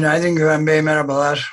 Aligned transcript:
Günaydın 0.00 0.36
Güven 0.36 0.66
Bey, 0.66 0.82
merhabalar. 0.82 1.52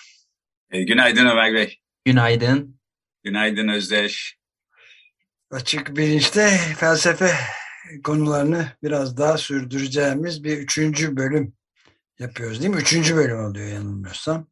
E, 0.72 0.84
günaydın 0.84 1.26
Ömer 1.26 1.54
Bey. 1.54 1.80
Günaydın. 2.06 2.80
Günaydın 3.23 3.68
Özdeş. 3.68 4.38
Açık 5.52 5.98
bilinçte 5.98 6.50
felsefe 6.78 7.32
konularını 8.04 8.68
biraz 8.84 9.18
daha 9.18 9.38
sürdüreceğimiz 9.38 10.44
bir 10.44 10.58
üçüncü 10.58 11.18
bölüm 11.18 11.54
yapıyoruz 12.20 12.62
değil 12.62 12.73
mi? 12.73 12.82
Üçüncü 12.82 13.16
bölüm 13.16 13.40
oluyor 13.40 13.68
yanılmıyorsam. 13.68 14.48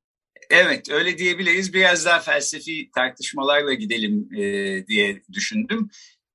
Evet 0.49 0.89
öyle 0.89 1.17
diyebiliriz. 1.17 1.73
Biraz 1.73 2.05
daha 2.05 2.19
felsefi 2.19 2.89
tartışmalarla 2.95 3.73
gidelim 3.73 4.29
e, 4.33 4.87
diye 4.87 5.21
düşündüm. 5.33 5.89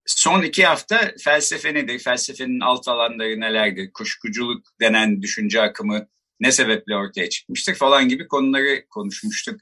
Son 0.06 0.42
iki 0.42 0.64
hafta 0.64 1.12
felsefe 1.24 1.74
nedir? 1.74 1.98
Felsefenin 1.98 2.60
alt 2.60 2.88
alanları 2.88 3.40
nelerdir? 3.40 3.92
Kuşkuculuk 3.92 4.66
denen 4.80 5.22
düşünce 5.22 5.62
akımı 5.62 6.08
ne 6.40 6.52
sebeple 6.52 6.96
ortaya 6.96 7.28
çıkmıştır 7.28 7.74
falan 7.74 8.08
gibi 8.08 8.28
konuları 8.28 8.86
konuşmuştuk. 8.88 9.60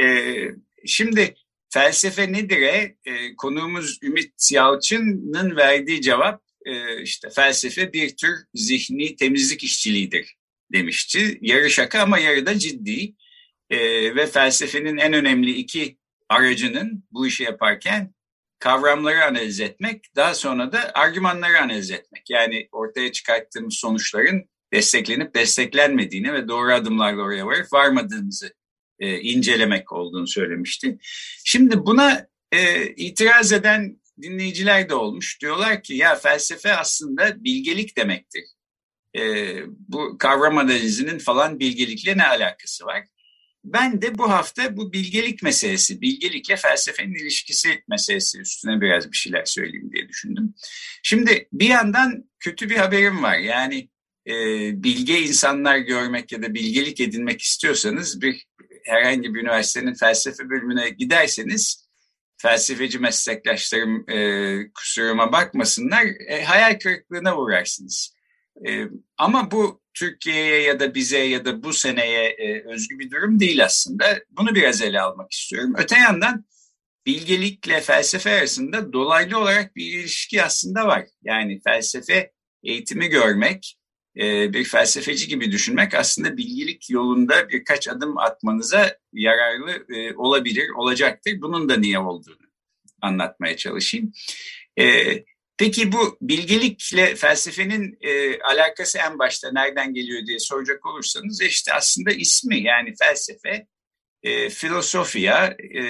E, 0.00 0.34
şimdi 0.86 1.34
felsefe 1.68 2.32
nedir'e 2.32 2.96
e, 3.04 3.36
konuğumuz 3.36 3.98
Ümit 4.02 4.52
Yalçın'ın 4.52 5.56
verdiği 5.56 6.02
cevap 6.02 6.42
e, 6.64 7.02
işte 7.02 7.30
felsefe 7.30 7.92
bir 7.92 8.16
tür 8.16 8.34
zihni 8.54 9.16
temizlik 9.16 9.64
işçiliğidir 9.64 10.36
demişti. 10.72 11.38
Yarı 11.40 11.70
şaka 11.70 12.02
ama 12.02 12.18
yarı 12.18 12.46
da 12.46 12.58
ciddi 12.58 13.14
e, 13.70 13.78
ve 14.14 14.26
felsefenin 14.26 14.96
en 14.96 15.12
önemli 15.12 15.50
iki 15.50 15.98
aracının 16.28 17.04
bu 17.10 17.26
işi 17.26 17.42
yaparken 17.42 18.14
kavramları 18.58 19.24
analiz 19.24 19.60
etmek, 19.60 20.04
daha 20.16 20.34
sonra 20.34 20.72
da 20.72 20.90
argümanları 20.94 21.60
analiz 21.60 21.90
etmek. 21.90 22.30
Yani 22.30 22.68
ortaya 22.72 23.12
çıkarttığımız 23.12 23.74
sonuçların 23.74 24.48
desteklenip 24.72 25.34
desteklenmediğini 25.34 26.32
ve 26.32 26.48
doğru 26.48 26.72
adımlarla 26.72 27.22
oraya 27.22 27.46
varıp 27.46 27.72
varmadığımızı 27.72 28.54
e, 28.98 29.20
incelemek 29.20 29.92
olduğunu 29.92 30.26
söylemişti. 30.26 30.98
Şimdi 31.44 31.86
buna 31.86 32.26
e, 32.52 32.86
itiraz 32.86 33.52
eden 33.52 34.00
dinleyiciler 34.22 34.88
de 34.88 34.94
olmuş. 34.94 35.40
Diyorlar 35.40 35.82
ki 35.82 35.94
ya 35.94 36.14
felsefe 36.14 36.76
aslında 36.76 37.44
bilgelik 37.44 37.96
demektir. 37.96 38.44
E, 39.18 39.22
bu 39.66 40.18
kavram 40.18 40.58
analizinin 40.58 41.18
falan 41.18 41.60
bilgelikle 41.60 42.18
ne 42.18 42.26
alakası 42.26 42.86
var? 42.86 43.04
Ben 43.64 44.02
de 44.02 44.18
bu 44.18 44.30
hafta 44.30 44.76
bu 44.76 44.92
bilgelik 44.92 45.42
meselesi, 45.42 46.00
bilgelikle 46.00 46.56
felsefenin 46.56 47.14
ilişkisi 47.14 47.84
meselesi 47.88 48.40
üstüne 48.40 48.80
biraz 48.80 49.12
bir 49.12 49.16
şeyler 49.16 49.44
söyleyeyim 49.44 49.90
diye 49.92 50.08
düşündüm. 50.08 50.54
Şimdi 51.02 51.48
bir 51.52 51.68
yandan 51.68 52.24
kötü 52.40 52.70
bir 52.70 52.76
haberim 52.76 53.22
var. 53.22 53.38
Yani 53.38 53.88
e, 54.26 54.32
bilge 54.82 55.20
insanlar 55.20 55.78
görmek 55.78 56.32
ya 56.32 56.42
da 56.42 56.54
bilgelik 56.54 57.00
edinmek 57.00 57.42
istiyorsanız 57.42 58.22
bir 58.22 58.46
herhangi 58.84 59.34
bir 59.34 59.40
üniversitenin 59.40 59.94
felsefe 59.94 60.50
bölümüne 60.50 60.88
giderseniz 60.88 61.86
felsefeci 62.36 62.98
meslektaşlarım 62.98 64.10
e, 64.10 64.72
kusuruma 64.72 65.32
bakmasınlar, 65.32 66.04
e, 66.28 66.44
hayal 66.44 66.78
kırıklığına 66.78 67.38
uğrarsınız. 67.38 68.14
E, 68.68 68.84
ama 69.18 69.50
bu 69.50 69.82
Türkiye'ye 69.94 70.62
ya 70.62 70.80
da 70.80 70.94
bize 70.94 71.18
ya 71.18 71.44
da 71.44 71.62
bu 71.62 71.72
seneye 71.72 72.24
e, 72.24 72.64
özgü 72.68 72.98
bir 72.98 73.10
durum 73.10 73.40
değil 73.40 73.64
aslında. 73.64 74.20
Bunu 74.30 74.54
biraz 74.54 74.82
ele 74.82 75.00
almak 75.00 75.32
istiyorum. 75.32 75.74
Öte 75.78 75.98
yandan 75.98 76.44
bilgelikle 77.06 77.80
felsefe 77.80 78.30
arasında 78.30 78.92
dolaylı 78.92 79.38
olarak 79.38 79.76
bir 79.76 79.98
ilişki 79.98 80.42
aslında 80.42 80.86
var. 80.86 81.06
Yani 81.22 81.60
felsefe 81.64 82.32
eğitimi 82.62 83.08
görmek, 83.08 83.76
bir 84.52 84.64
felsefeci 84.64 85.28
gibi 85.28 85.52
düşünmek 85.52 85.94
aslında 85.94 86.36
bilgilik 86.36 86.90
yolunda 86.90 87.48
birkaç 87.48 87.88
adım 87.88 88.18
atmanıza 88.18 88.96
yararlı 89.12 89.86
e, 89.94 90.14
olabilir, 90.14 90.68
olacaktır. 90.76 91.40
Bunun 91.40 91.68
da 91.68 91.76
niye 91.76 91.98
olduğunu 91.98 92.46
anlatmaya 93.02 93.56
çalışayım. 93.56 94.12
E, 94.78 94.84
Peki 95.58 95.92
bu 95.92 96.18
bilgelikle 96.20 97.14
felsefenin 97.14 97.98
e, 98.00 98.40
alakası 98.40 98.98
en 98.98 99.18
başta 99.18 99.52
nereden 99.52 99.94
geliyor 99.94 100.26
diye 100.26 100.38
soracak 100.38 100.86
olursanız 100.86 101.40
işte 101.40 101.72
aslında 101.72 102.10
ismi 102.10 102.62
yani 102.62 102.94
felsefe, 102.98 103.66
e, 104.22 104.50
e, 105.58 105.80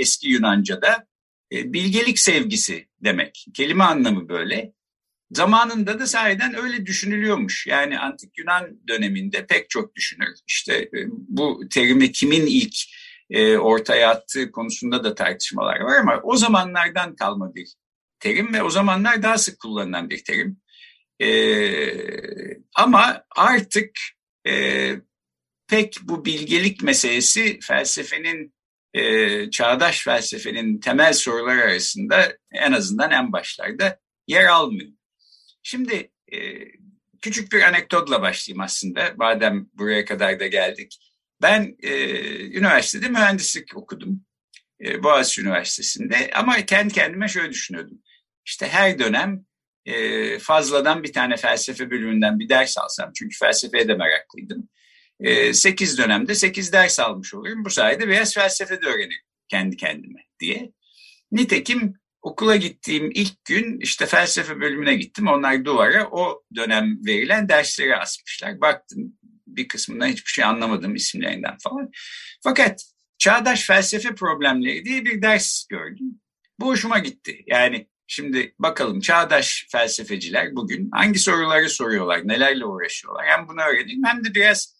eski 0.00 0.28
Yunanca'da 0.28 1.06
e, 1.52 1.72
bilgelik 1.72 2.18
sevgisi 2.18 2.88
demek. 3.04 3.46
Kelime 3.54 3.84
anlamı 3.84 4.28
böyle. 4.28 4.72
Zamanında 5.30 6.00
da 6.00 6.06
sahiden 6.06 6.54
öyle 6.54 6.86
düşünülüyormuş. 6.86 7.66
Yani 7.66 7.98
antik 7.98 8.38
Yunan 8.38 8.88
döneminde 8.88 9.46
pek 9.46 9.70
çok 9.70 9.94
düşünür. 9.94 10.28
İşte 10.46 10.74
e, 10.74 11.06
bu 11.08 11.60
terimi 11.70 12.12
kimin 12.12 12.46
ilk 12.46 12.74
e, 13.30 13.56
ortaya 13.56 14.10
attığı 14.10 14.50
konusunda 14.50 15.04
da 15.04 15.14
tartışmalar 15.14 15.80
var 15.80 15.96
ama 15.96 16.20
o 16.22 16.36
zamanlardan 16.36 17.16
kalma 17.16 17.54
bir 17.54 17.74
terim 18.20 18.54
ve 18.54 18.62
o 18.62 18.70
zamanlar 18.70 19.22
daha 19.22 19.38
sık 19.38 19.60
kullanılan 19.60 20.10
bir 20.10 20.24
terim. 20.24 20.56
E, 21.20 21.28
ama 22.74 23.24
artık 23.36 23.90
pek 25.68 25.96
bu 26.02 26.24
bilgelik 26.24 26.82
meselesi 26.82 27.58
felsefenin, 27.60 28.54
çağdaş 29.50 30.04
felsefenin 30.04 30.80
temel 30.80 31.12
soruları 31.12 31.62
arasında 31.62 32.36
en 32.52 32.72
azından 32.72 33.10
en 33.10 33.32
başlarda 33.32 34.00
yer 34.26 34.44
almıyor. 34.44 34.93
Şimdi 35.66 36.10
e, 36.32 36.38
küçük 37.22 37.52
bir 37.52 37.62
anekdotla 37.62 38.22
başlayayım 38.22 38.60
aslında. 38.60 39.14
Madem 39.16 39.66
buraya 39.72 40.04
kadar 40.04 40.40
da 40.40 40.46
geldik. 40.46 40.98
Ben 41.42 41.76
e, 41.82 41.90
üniversitede 42.46 43.08
mühendislik 43.08 43.76
okudum. 43.76 44.24
E, 44.84 45.02
Boğaziçi 45.02 45.42
Üniversitesi'nde 45.42 46.30
ama 46.34 46.66
kendi 46.66 46.94
kendime 46.94 47.28
şöyle 47.28 47.50
düşünüyordum. 47.50 48.02
İşte 48.44 48.68
her 48.68 48.98
dönem 48.98 49.44
e, 49.86 50.38
fazladan 50.38 51.02
bir 51.02 51.12
tane 51.12 51.36
felsefe 51.36 51.90
bölümünden 51.90 52.38
bir 52.38 52.48
ders 52.48 52.78
alsam. 52.78 53.12
Çünkü 53.14 53.38
felsefeye 53.38 53.88
de 53.88 53.94
meraklıydım. 53.94 54.68
E, 55.20 55.54
sekiz 55.54 55.98
dönemde 55.98 56.34
sekiz 56.34 56.72
ders 56.72 57.00
almış 57.00 57.34
olurum. 57.34 57.64
Bu 57.64 57.70
sayede 57.70 58.08
biraz 58.08 58.34
felsefe 58.34 58.82
de 58.82 58.86
öğrenirim 58.86 59.22
kendi 59.48 59.76
kendime 59.76 60.20
diye. 60.40 60.72
Nitekim 61.32 61.94
okula 62.24 62.56
gittiğim 62.56 63.10
ilk 63.14 63.44
gün 63.44 63.80
işte 63.80 64.06
felsefe 64.06 64.60
bölümüne 64.60 64.94
gittim. 64.94 65.28
Onlar 65.28 65.64
duvara 65.64 66.08
o 66.10 66.42
dönem 66.56 67.06
verilen 67.06 67.48
dersleri 67.48 67.96
asmışlar. 67.96 68.60
Baktım 68.60 69.18
bir 69.46 69.68
kısmından 69.68 70.06
hiçbir 70.06 70.30
şey 70.30 70.44
anlamadım 70.44 70.94
isimlerinden 70.94 71.56
falan. 71.62 71.90
Fakat 72.42 72.84
çağdaş 73.18 73.66
felsefe 73.66 74.14
problemleri 74.14 74.84
diye 74.84 75.04
bir 75.04 75.22
ders 75.22 75.66
gördüm. 75.70 76.20
Bu 76.60 76.66
hoşuma 76.66 76.98
gitti. 76.98 77.44
Yani 77.46 77.88
Şimdi 78.06 78.54
bakalım 78.58 79.00
çağdaş 79.00 79.66
felsefeciler 79.72 80.56
bugün 80.56 80.90
hangi 80.92 81.18
soruları 81.18 81.70
soruyorlar, 81.70 82.28
nelerle 82.28 82.64
uğraşıyorlar. 82.64 83.26
Hem 83.26 83.48
bunu 83.48 83.60
öğreneyim 83.60 84.04
hem 84.04 84.24
de 84.24 84.34
biraz 84.34 84.74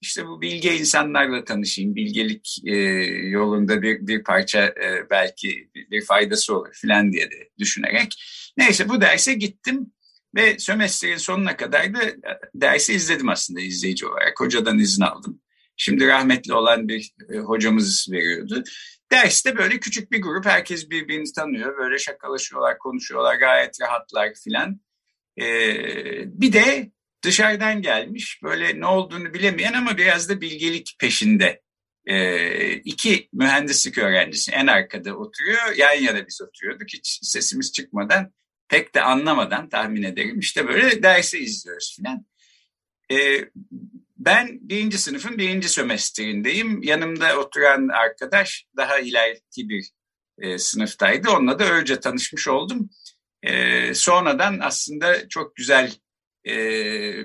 işte 0.00 0.26
bu 0.26 0.40
bilge 0.40 0.76
insanlarla 0.76 1.44
tanışayım. 1.44 1.94
Bilgelik 1.94 2.58
e, 2.66 2.74
yolunda 3.28 3.82
bir, 3.82 4.06
bir 4.06 4.24
parça 4.24 4.64
e, 4.64 5.10
belki 5.10 5.70
bir 5.90 6.04
faydası 6.04 6.56
olur 6.56 6.72
filan 6.72 7.12
diye 7.12 7.30
de 7.30 7.48
düşünerek. 7.58 8.22
Neyse 8.56 8.88
bu 8.88 9.00
derse 9.00 9.34
gittim 9.34 9.92
ve 10.34 10.58
sömestrin 10.58 11.16
sonuna 11.16 11.56
kadar 11.56 11.94
da 11.94 12.02
e, 12.02 12.16
dersi 12.54 12.92
izledim 12.92 13.28
aslında 13.28 13.60
izleyici 13.60 14.06
olarak. 14.06 14.40
Hocadan 14.40 14.78
izin 14.78 15.02
aldım. 15.02 15.40
Şimdi 15.76 16.06
rahmetli 16.06 16.54
olan 16.54 16.88
bir 16.88 17.12
e, 17.32 17.38
hocamız 17.38 18.06
veriyordu. 18.12 18.64
Derste 19.12 19.56
böyle 19.56 19.80
küçük 19.80 20.12
bir 20.12 20.22
grup 20.22 20.46
herkes 20.46 20.90
birbirini 20.90 21.32
tanıyor. 21.32 21.78
Böyle 21.78 21.98
şakalaşıyorlar, 21.98 22.78
konuşuyorlar, 22.78 23.36
gayet 23.36 23.80
rahatlar 23.80 24.34
filan. 24.44 24.80
Ee, 25.40 26.40
bir 26.40 26.52
de 26.52 26.92
dışarıdan 27.22 27.82
gelmiş 27.82 28.42
böyle 28.42 28.80
ne 28.80 28.86
olduğunu 28.86 29.34
bilemeyen 29.34 29.72
ama 29.72 29.98
biraz 29.98 30.28
da 30.28 30.40
bilgelik 30.40 30.96
peşinde. 30.98 31.62
Ee, 32.06 32.72
iki 32.72 33.28
mühendislik 33.32 33.98
öğrencisi 33.98 34.52
en 34.52 34.66
arkada 34.66 35.14
oturuyor. 35.14 35.76
Yan 35.76 35.94
yana 35.94 36.26
biz 36.26 36.40
oturuyorduk 36.42 36.88
hiç 36.88 37.18
sesimiz 37.22 37.72
çıkmadan 37.72 38.32
pek 38.68 38.94
de 38.94 39.02
anlamadan 39.02 39.68
tahmin 39.68 40.02
ederim. 40.02 40.38
İşte 40.38 40.68
böyle 40.68 41.02
dersi 41.02 41.38
izliyoruz 41.38 41.96
filan. 41.96 42.26
E, 43.12 43.44
ben 44.16 44.58
birinci 44.62 44.98
sınıfın 44.98 45.38
birinci 45.38 45.68
sömestrindeyim. 45.68 46.82
Yanımda 46.82 47.38
oturan 47.38 47.88
arkadaş 47.88 48.66
daha 48.76 48.98
ileriki 48.98 49.68
bir 49.68 49.90
e, 50.38 50.58
sınıftaydı. 50.58 51.30
Onunla 51.30 51.58
da 51.58 51.72
önce 51.72 52.00
tanışmış 52.00 52.48
oldum. 52.48 52.90
E, 53.42 53.94
sonradan 53.94 54.58
aslında 54.62 55.28
çok 55.28 55.56
güzel 55.56 55.92
e, 56.48 56.54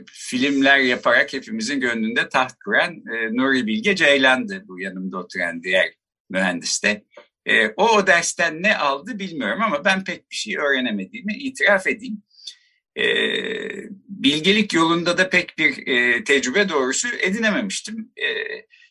filmler 0.05 0.77
yaparak 0.77 1.33
hepimizin 1.33 1.79
gönlünde 1.79 2.29
taht 2.29 2.53
kuran 2.65 2.93
e, 2.93 3.35
Nuri 3.35 3.67
Bilge 3.67 3.95
Ceylan'dı 3.95 4.63
bu 4.67 4.79
yanımda 4.79 5.17
oturan 5.17 5.63
diğer 5.63 5.93
mühendis 6.29 6.83
de. 6.83 7.03
E, 7.45 7.67
o, 7.67 7.89
o 7.89 8.07
dersten 8.07 8.63
ne 8.63 8.77
aldı 8.77 9.19
bilmiyorum 9.19 9.61
ama 9.61 9.85
ben 9.85 10.03
pek 10.03 10.31
bir 10.31 10.35
şey 10.35 10.57
öğrenemediğimi 10.57 11.33
itiraf 11.33 11.87
edeyim. 11.87 12.23
E, 12.95 13.05
bilgelik 14.07 14.73
yolunda 14.73 15.17
da 15.17 15.29
pek 15.29 15.57
bir 15.57 15.87
e, 15.87 16.23
tecrübe 16.23 16.69
doğrusu 16.69 17.07
edinememiştim. 17.21 18.11
E, 18.17 18.27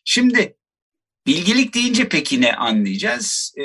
şimdi 0.04 0.56
bilgelik 1.26 1.74
deyince 1.74 2.08
peki 2.08 2.40
ne 2.40 2.52
anlayacağız? 2.52 3.54
E, 3.58 3.64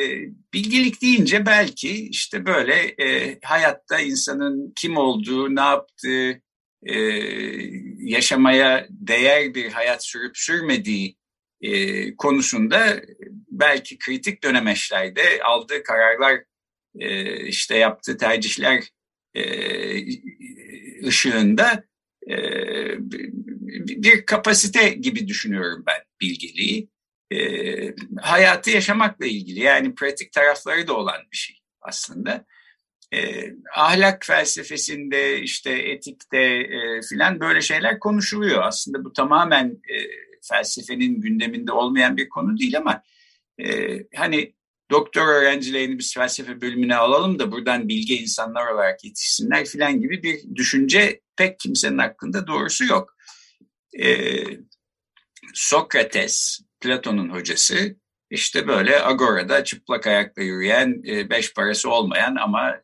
bilgelik 0.53 1.01
deyince 1.01 1.45
belki 1.45 2.09
işte 2.09 2.45
böyle 2.45 2.95
e, 3.03 3.39
hayatta 3.43 3.99
insanın 3.99 4.73
kim 4.75 4.97
olduğu, 4.97 5.55
ne 5.55 5.61
yaptığı, 5.61 6.41
e, 6.83 6.95
yaşamaya 7.97 8.87
değer 8.89 9.53
bir 9.53 9.71
hayat 9.71 10.05
sürüp 10.05 10.37
sürmediği 10.37 11.17
e, 11.61 12.15
konusunda 12.15 13.01
belki 13.51 13.97
kritik 13.97 14.43
dönemeçlerde 14.43 15.43
aldığı 15.43 15.83
kararlar, 15.83 16.43
e, 16.99 17.37
işte 17.47 17.77
yaptığı 17.77 18.17
tercihler 18.17 18.83
e, 19.33 19.43
ışığında 21.07 21.83
e, 22.29 22.35
bir 23.87 24.25
kapasite 24.25 24.89
gibi 24.89 25.27
düşünüyorum 25.27 25.83
ben 25.87 26.01
bilgeliği. 26.21 26.89
E, 27.33 27.39
hayatı 28.21 28.69
yaşamakla 28.69 29.25
ilgili 29.25 29.59
yani 29.59 29.95
pratik 29.95 30.31
tarafları 30.31 30.87
da 30.87 30.97
olan 30.97 31.21
bir 31.31 31.37
şey 31.37 31.55
aslında. 31.81 32.45
E, 33.13 33.51
ahlak 33.75 34.25
felsefesinde 34.25 35.41
işte 35.41 35.71
etikte 35.71 36.37
e, 36.37 37.01
filan 37.09 37.39
böyle 37.39 37.61
şeyler 37.61 37.99
konuşuluyor. 37.99 38.63
Aslında 38.63 39.05
bu 39.05 39.13
tamamen 39.13 39.67
e, 39.67 39.95
felsefenin 40.41 41.21
gündeminde 41.21 41.71
olmayan 41.71 42.17
bir 42.17 42.29
konu 42.29 42.57
değil 42.57 42.77
ama 42.77 43.01
e, 43.59 43.97
hani 44.15 44.53
doktor 44.91 45.27
öğrencilerini 45.27 45.97
biz 45.97 46.13
felsefe 46.13 46.61
bölümüne 46.61 46.95
alalım 46.95 47.39
da 47.39 47.51
buradan 47.51 47.87
bilge 47.87 48.15
insanlar 48.15 48.67
olarak 48.67 49.03
yetişsinler 49.03 49.65
filan 49.65 50.01
gibi 50.01 50.23
bir 50.23 50.55
düşünce 50.55 51.21
pek 51.35 51.59
kimsenin 51.59 51.97
aklında 51.97 52.47
doğrusu 52.47 52.85
yok. 52.85 53.15
Ee, 53.99 54.43
Sokrates, 55.53 56.59
Platon'un 56.79 57.29
hocası, 57.29 57.95
işte 58.29 58.67
böyle 58.67 59.03
agorada 59.03 59.63
çıplak 59.63 60.07
ayakla 60.07 60.41
yürüyen, 60.41 61.03
e, 61.07 61.29
beş 61.29 61.53
parası 61.53 61.89
olmayan 61.89 62.35
ama 62.35 62.75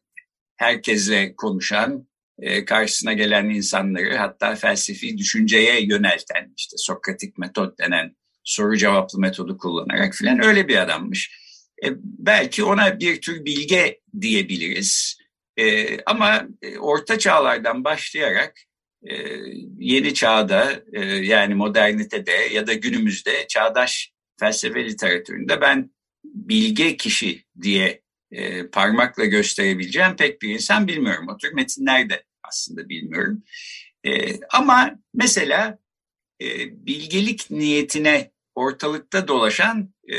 herkesle 0.58 1.36
konuşan, 1.36 2.08
e, 2.40 2.66
karşısına 2.66 3.14
gelen 3.14 3.50
insanları 3.50 4.18
hatta 4.18 4.56
felsefi 4.56 5.18
düşünceye 5.18 5.82
yönelten, 5.82 6.54
işte 6.58 6.78
Sokratik 6.78 7.38
metot 7.38 7.80
denen 7.80 8.16
soru 8.44 8.78
cevaplı 8.78 9.20
metodu 9.20 9.58
kullanarak 9.58 10.14
filan 10.14 10.46
öyle 10.46 10.68
bir 10.68 10.78
adammış. 10.78 11.32
E, 11.84 11.88
belki 12.04 12.64
ona 12.64 13.00
bir 13.00 13.22
tür 13.22 13.46
bilge 13.46 14.00
diyebiliriz. 14.22 15.18
E, 15.58 15.98
ama 16.06 16.48
orta 16.80 17.20
çağlardan 17.20 17.84
başlayarak 17.84 18.54
yeni 19.78 20.14
çağda 20.14 20.84
e, 20.94 21.06
yani 21.06 21.56
modernitede 21.56 22.32
ya 22.32 22.68
da 22.68 22.74
günümüzde 22.74 23.48
çağdaş 23.48 24.14
felsefe 24.40 24.86
literatüründe 24.86 25.62
ben 25.62 25.92
bilge 26.24 26.98
kişi 26.98 27.44
diye 27.62 28.03
e, 28.34 28.68
parmakla 28.68 29.26
gösterebileceğim 29.26 30.16
pek 30.16 30.42
bir 30.42 30.50
insan 30.50 30.88
bilmiyorum. 30.88 31.28
O 31.30 31.38
tür 31.38 31.54
metinlerde 31.54 32.24
aslında 32.44 32.90
bilmiyorum. 32.90 33.44
E, 34.06 34.40
ama 34.50 34.92
mesela 35.14 35.80
e, 36.42 36.48
bilgelik 36.86 37.52
niyetine 37.52 38.32
ortalıkta 38.56 39.28
dolaşan 39.28 39.94
e, 40.14 40.18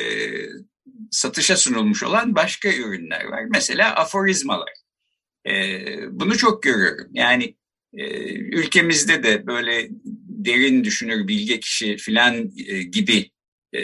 satışa 1.10 1.56
sunulmuş 1.56 2.02
olan 2.02 2.34
başka 2.34 2.68
ürünler 2.68 3.24
var. 3.24 3.44
Mesela 3.50 3.94
aforizmalar. 3.94 4.72
E, 5.46 5.52
bunu 6.10 6.36
çok 6.36 6.62
görüyorum. 6.62 7.08
Yani 7.12 7.56
e, 7.94 8.34
ülkemizde 8.34 9.22
de 9.22 9.46
böyle 9.46 9.88
derin 10.44 10.84
düşünür, 10.84 11.28
bilge 11.28 11.60
kişi 11.60 11.96
filan 11.96 12.50
e, 12.66 12.82
gibi 12.82 13.30
e, 13.74 13.80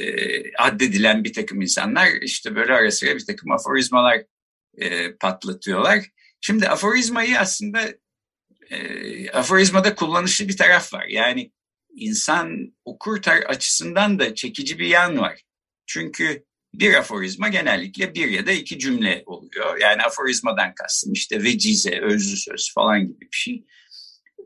addedilen 0.58 1.24
bir 1.24 1.32
takım 1.32 1.60
insanlar 1.62 2.08
işte 2.22 2.54
böyle 2.54 2.72
ara 2.72 2.90
sıra 2.90 3.14
bir 3.16 3.26
takım 3.26 3.50
aforizmalar 3.50 4.22
e, 4.78 5.12
patlatıyorlar. 5.12 6.04
Şimdi 6.40 6.68
aforizmayı 6.68 7.38
aslında 7.38 7.80
e, 8.70 9.30
aforizmada 9.30 9.94
kullanışlı 9.94 10.48
bir 10.48 10.56
taraf 10.56 10.94
var. 10.94 11.06
Yani 11.08 11.52
insan 11.94 12.74
okur 12.84 13.20
açısından 13.46 14.18
da 14.18 14.34
çekici 14.34 14.78
bir 14.78 14.86
yan 14.86 15.18
var. 15.18 15.42
Çünkü 15.86 16.44
bir 16.74 16.94
aforizma 16.94 17.48
genellikle 17.48 18.14
bir 18.14 18.28
ya 18.28 18.46
da 18.46 18.52
iki 18.52 18.78
cümle 18.78 19.22
oluyor. 19.26 19.78
Yani 19.80 20.02
aforizmadan 20.02 20.74
kastım 20.74 21.12
işte 21.12 21.42
vecize, 21.42 22.00
özlü 22.00 22.36
söz 22.36 22.72
falan 22.74 23.00
gibi 23.00 23.20
bir 23.20 23.36
şey. 23.36 23.64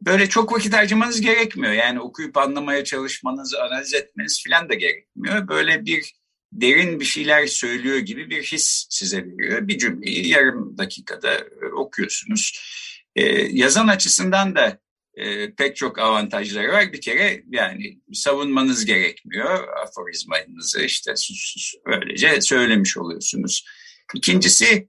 Böyle 0.03 0.29
çok 0.29 0.53
vakit 0.53 0.75
harcamanız 0.75 1.21
gerekmiyor. 1.21 1.73
Yani 1.73 2.01
okuyup 2.01 2.37
anlamaya 2.37 2.85
çalışmanız, 2.85 3.55
analiz 3.55 3.95
etmeniz 3.95 4.45
falan 4.49 4.69
da 4.69 4.75
gerekmiyor. 4.75 5.49
Böyle 5.49 5.85
bir 5.85 6.15
derin 6.53 7.01
bir 7.01 7.05
şeyler 7.05 7.47
söylüyor 7.47 7.99
gibi 7.99 8.31
bir 8.31 8.43
his 8.43 8.87
size 8.91 9.25
veriyor. 9.27 9.69
Bir 9.69 9.79
cümleyi 9.79 10.29
yarım 10.29 10.79
dakikada 10.79 11.45
okuyorsunuz. 11.77 12.61
Ee, 13.17 13.23
yazan 13.51 13.89
açısından 13.89 14.55
da 14.55 14.79
e, 15.15 15.55
pek 15.55 15.77
çok 15.77 15.99
avantajları 15.99 16.73
var. 16.73 16.93
Bir 16.93 17.01
kere 17.01 17.43
yani 17.51 17.99
savunmanız 18.13 18.85
gerekmiyor 18.85 19.69
aforizmanızı 19.85 20.83
işte 20.83 21.15
öylece 21.87 22.41
söylemiş 22.41 22.97
oluyorsunuz. 22.97 23.67
İkincisi 24.15 24.89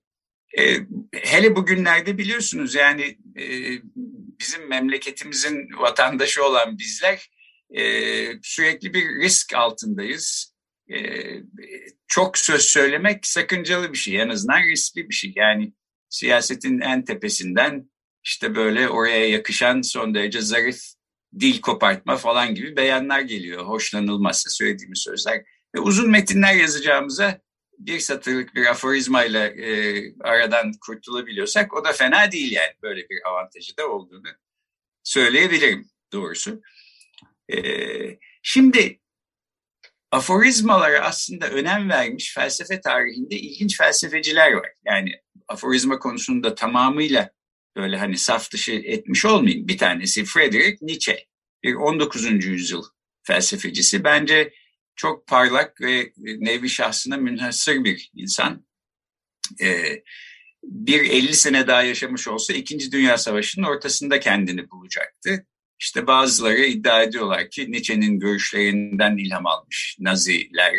e, 0.58 0.78
hele 1.14 1.56
bugünlerde 1.56 2.18
biliyorsunuz 2.18 2.76
yani 2.76 3.18
e, 3.38 3.46
bizim 4.40 4.68
memleketimizin 4.70 5.68
vatandaşı 5.78 6.46
olan 6.46 6.78
bizler 6.80 7.30
e, 7.78 7.84
sürekli 8.42 8.94
bir 8.94 9.06
risk 9.24 9.54
altındayız. 9.54 10.56
Çok 12.08 12.38
söz 12.38 12.62
söylemek 12.62 13.28
sakıncalı 13.28 13.94
bir 13.94 13.98
şey 13.98 14.22
en 14.22 14.30
azından 14.30 14.62
riskli 14.62 15.10
bir 15.10 15.14
şey. 15.14 15.34
Yani 15.36 15.74
siyasetin 16.10 16.80
en 16.80 17.06
tepesinden 17.06 17.90
işte 18.24 18.56
böyle 18.56 18.90
oraya 18.90 19.30
yakışan 19.30 19.82
son 19.82 20.16
derece 20.16 20.42
zarif 20.42 20.82
dil 21.40 21.62
kopartma 21.62 22.18
falan 22.18 22.56
gibi 22.56 22.76
beyanlar 22.78 23.22
geliyor. 23.22 23.66
Hoşlanılmazsa 23.66 24.50
söylediğimiz 24.50 25.00
sözler. 25.00 25.44
Ve 25.76 25.80
uzun 25.80 26.10
metinler 26.12 26.54
yazacağımıza 26.56 27.42
bir 27.80 28.00
satırlık 28.00 28.56
bir 28.56 28.66
aforizmayla 28.66 29.48
e, 29.48 30.04
aradan 30.20 30.72
kurtulabiliyorsak 30.82 31.74
o 31.74 31.86
da 31.86 31.94
fena 31.94 32.32
değil 32.32 32.52
yani. 32.52 32.74
Böyle 32.82 33.10
bir 33.10 33.28
avantajı 33.28 33.78
da 33.78 33.88
olduğunu 33.88 34.28
söyleyebilirim 35.04 35.90
doğrusu. 36.14 36.62
E, 37.54 37.58
şimdi 38.44 39.00
aforizmalara 40.12 41.00
aslında 41.00 41.50
önem 41.50 41.90
vermiş 41.90 42.34
felsefe 42.34 42.82
tarihinde 42.82 43.36
ilginç 43.36 43.78
felsefeciler 43.78 44.52
var. 44.52 44.72
Yani 44.86 45.12
aforizma 45.48 46.00
konusunda 46.00 46.56
tamamıyla 46.56 47.30
böyle 47.76 47.98
hani 47.98 48.18
saf 48.18 48.52
dışı 48.52 48.72
etmiş 48.72 49.26
olmayayım. 49.26 49.68
Bir 49.68 49.78
tanesi 49.78 50.26
Friedrich 50.26 50.82
Nietzsche, 50.82 51.26
bir 51.64 51.74
19. 51.74 52.46
yüzyıl 52.46 52.84
felsefecisi. 53.24 54.04
Bence 54.04 54.54
çok 54.96 55.28
parlak 55.28 55.82
ve 55.82 56.12
nevi 56.18 56.70
şahsına 56.70 57.18
münhasır 57.18 57.84
bir 57.84 58.12
insan. 58.16 58.66
Ee, 59.62 60.04
bir 60.64 61.02
50 61.02 61.34
sene 61.34 61.68
daha 61.68 61.84
yaşamış 61.84 62.28
olsa 62.28 62.54
İkinci 62.54 62.92
Dünya 62.92 63.18
Savaşı'nın 63.18 63.66
ortasında 63.66 64.20
kendini 64.20 64.72
bulacaktı. 64.72 65.46
İşte 65.80 66.08
bazıları 66.08 66.66
iddia 66.66 67.04
ediyorlar 67.04 67.50
ki 67.50 67.72
Nietzsche'nin 67.72 68.20
görüşlerinden 68.20 69.18
ilham 69.18 69.46
almış 69.46 69.98
Naziler, 70.00 70.74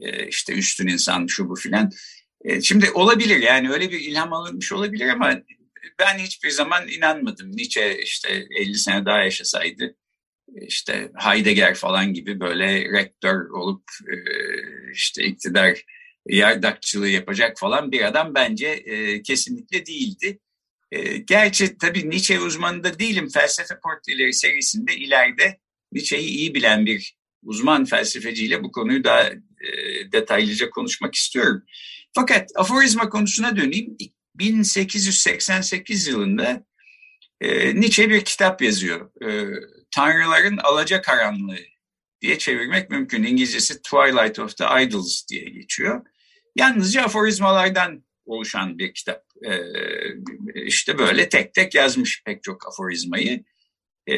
e, 0.00 0.26
işte 0.26 0.52
üstün 0.52 0.88
insan 0.88 1.26
şu 1.26 1.48
bu 1.48 1.54
filan. 1.54 1.90
E, 2.44 2.62
şimdi 2.62 2.90
olabilir 2.90 3.42
yani 3.42 3.70
öyle 3.70 3.90
bir 3.90 4.00
ilham 4.00 4.32
alınmış 4.32 4.72
olabilir 4.72 5.08
ama 5.08 5.40
ben 5.98 6.18
hiçbir 6.18 6.50
zaman 6.50 6.88
inanmadım. 6.88 7.56
Nietzsche 7.56 8.02
işte 8.02 8.46
50 8.56 8.78
sene 8.78 9.04
daha 9.04 9.22
yaşasaydı 9.22 9.96
işte 10.56 11.10
Heidegger 11.14 11.74
falan 11.74 12.14
gibi 12.14 12.40
böyle 12.40 12.92
rektör 12.92 13.50
olup 13.50 13.82
e, 14.08 14.14
işte 14.92 15.24
iktidar 15.24 15.84
yardakçılığı 16.26 17.08
yapacak 17.08 17.58
falan 17.58 17.92
bir 17.92 18.02
adam 18.02 18.34
bence 18.34 18.66
e, 18.66 19.22
kesinlikle 19.22 19.86
değildi. 19.86 20.38
E, 20.92 21.16
gerçi 21.16 21.78
tabii 21.78 22.10
Nietzsche 22.10 22.40
uzmanı 22.40 22.84
da 22.84 22.98
değilim. 22.98 23.28
Felsefe 23.28 23.74
Portreleri 23.82 24.34
serisinde 24.34 24.96
ileride 24.96 25.58
Nietzsche'yi 25.92 26.28
iyi 26.28 26.54
bilen 26.54 26.86
bir 26.86 27.16
uzman 27.42 27.84
felsefeciyle 27.84 28.62
bu 28.62 28.72
konuyu 28.72 29.04
daha 29.04 29.30
detaylıca 30.12 30.70
konuşmak 30.70 31.14
istiyorum. 31.14 31.62
Fakat 32.14 32.50
aforizma 32.56 33.08
konusuna 33.08 33.56
döneyim. 33.56 33.96
1888 34.34 36.06
yılında 36.06 36.64
Nietzsche 37.74 38.10
bir 38.10 38.24
kitap 38.24 38.62
yazıyor. 38.62 39.10
Tanrıların 39.90 40.56
Alacakaranlığı 40.56 41.58
diye 42.20 42.38
çevirmek 42.38 42.90
mümkün. 42.90 43.24
İngilizcesi 43.24 43.82
Twilight 43.82 44.38
of 44.38 44.56
the 44.56 44.64
Idols 44.82 45.28
diye 45.28 45.44
geçiyor. 45.44 46.06
Yalnızca 46.56 47.02
aforizmalardan 47.02 48.04
oluşan 48.24 48.78
bir 48.78 48.94
kitap. 48.94 49.22
E, 49.44 49.52
işte 50.54 50.98
böyle 50.98 51.28
tek 51.28 51.54
tek 51.54 51.74
yazmış 51.74 52.22
pek 52.24 52.42
çok 52.42 52.68
aforizmayı. 52.68 53.44
E, 54.10 54.14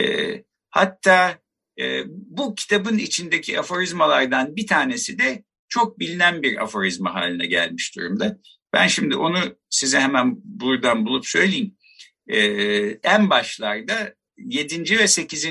hatta 0.71 1.38
e, 1.81 2.02
bu 2.07 2.55
kitabın 2.55 2.99
içindeki 2.99 3.59
aforizmalardan 3.59 4.57
bir 4.57 4.67
tanesi 4.67 5.19
de 5.19 5.45
çok 5.69 5.99
bilinen 5.99 6.43
bir 6.43 6.62
aforizma 6.62 7.14
haline 7.14 7.47
gelmiş 7.47 7.97
durumda. 7.97 8.38
Ben 8.73 8.87
şimdi 8.87 9.17
onu 9.17 9.57
size 9.71 10.00
hemen 10.00 10.37
buradan 10.45 11.07
bulup 11.07 11.26
söyleyeyim. 11.26 11.76
E, 12.29 12.38
en 13.02 13.31
başlarda 13.31 14.14
7. 14.44 14.99
ve 14.99 15.08
8. 15.08 15.46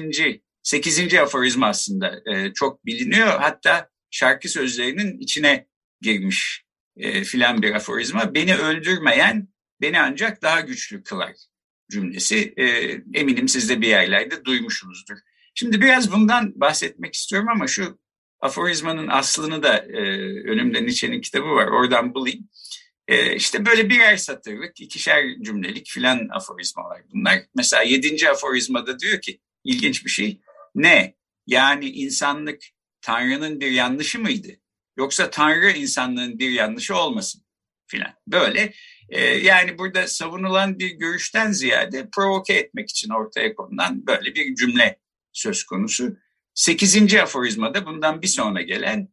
8. 0.64 1.14
aforizma 1.14 1.68
aslında 1.68 2.22
e, 2.26 2.54
çok 2.54 2.86
biliniyor. 2.86 3.28
Hatta 3.28 3.90
şarkı 4.12 4.50
sözlerinin 4.50 5.20
içine 5.20 5.68
girmiş 6.02 6.66
e, 6.98 7.24
filan 7.24 7.62
bir 7.62 7.76
aforizma. 7.76 8.34
Beni 8.34 8.56
öldürmeyen 8.56 9.48
beni 9.82 10.02
ancak 10.02 10.42
daha 10.42 10.60
güçlü 10.60 11.04
kılar 11.04 11.34
cümlesi. 11.92 12.54
E, 12.58 12.66
eminim 13.20 13.48
siz 13.48 13.70
de 13.70 13.82
bir 13.82 13.88
yerlerde 13.88 14.46
duymuşsunuzdur. 14.46 15.18
Şimdi 15.56 15.82
biraz 15.82 16.12
bundan 16.12 16.54
bahsetmek 16.56 17.14
istiyorum 17.14 17.50
ama 17.50 17.68
şu 17.68 18.00
aforizmanın 18.40 19.08
aslını 19.08 19.64
da 19.64 19.78
e, 19.78 20.02
önümde 20.50 20.84
Nietzsche'nin 20.84 21.22
kitabı 21.22 21.50
var 21.50 21.68
oradan 21.68 22.14
bulayım. 22.14 22.50
E, 23.12 23.36
işte 23.36 23.66
böyle 23.66 23.90
birer 23.90 24.18
satırlık, 24.18 24.82
ikişer 24.82 25.26
cümlelik 25.42 25.88
filan 25.88 26.28
aforizmalar 26.32 27.02
bunlar. 27.14 27.40
Mesela 27.56 27.84
yedinci 27.84 28.30
aforizmada 28.30 29.00
diyor 29.00 29.22
ki 29.22 29.40
ilginç 29.64 30.06
bir 30.06 30.10
şey. 30.10 30.42
Ne? 30.76 31.16
Yani 31.48 31.90
insanlık 31.90 32.62
Tanrı'nın 33.02 33.60
bir 33.60 33.72
yanlışı 33.72 34.20
mıydı? 34.20 34.48
Yoksa 34.98 35.30
Tanrı 35.30 35.72
insanlığın 35.72 36.40
bir 36.40 36.52
yanlışı 36.52 36.96
olmasın 36.96 37.44
filan. 37.88 38.14
Böyle 38.28 38.74
e, 39.10 39.22
yani 39.26 39.78
burada 39.78 40.08
savunulan 40.08 40.80
bir 40.80 40.92
görüşten 40.92 41.52
ziyade 41.52 42.10
provoke 42.16 42.54
etmek 42.54 42.90
için 42.90 43.10
ortaya 43.10 43.56
konulan 43.56 44.08
böyle 44.08 44.36
bir 44.36 44.56
cümle 44.56 45.00
söz 45.32 45.64
konusu. 45.64 46.18
Sekizinci 46.54 47.22
aforizmada 47.22 47.86
bundan 47.86 48.22
bir 48.22 48.28
sonra 48.28 48.62
gelen 48.62 49.10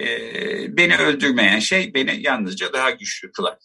e, 0.00 0.76
beni 0.76 0.96
öldürmeyen 0.96 1.58
şey 1.58 1.94
beni 1.94 2.22
yalnızca 2.22 2.72
daha 2.72 2.90
güçlü 2.90 3.32
kılar 3.32 3.58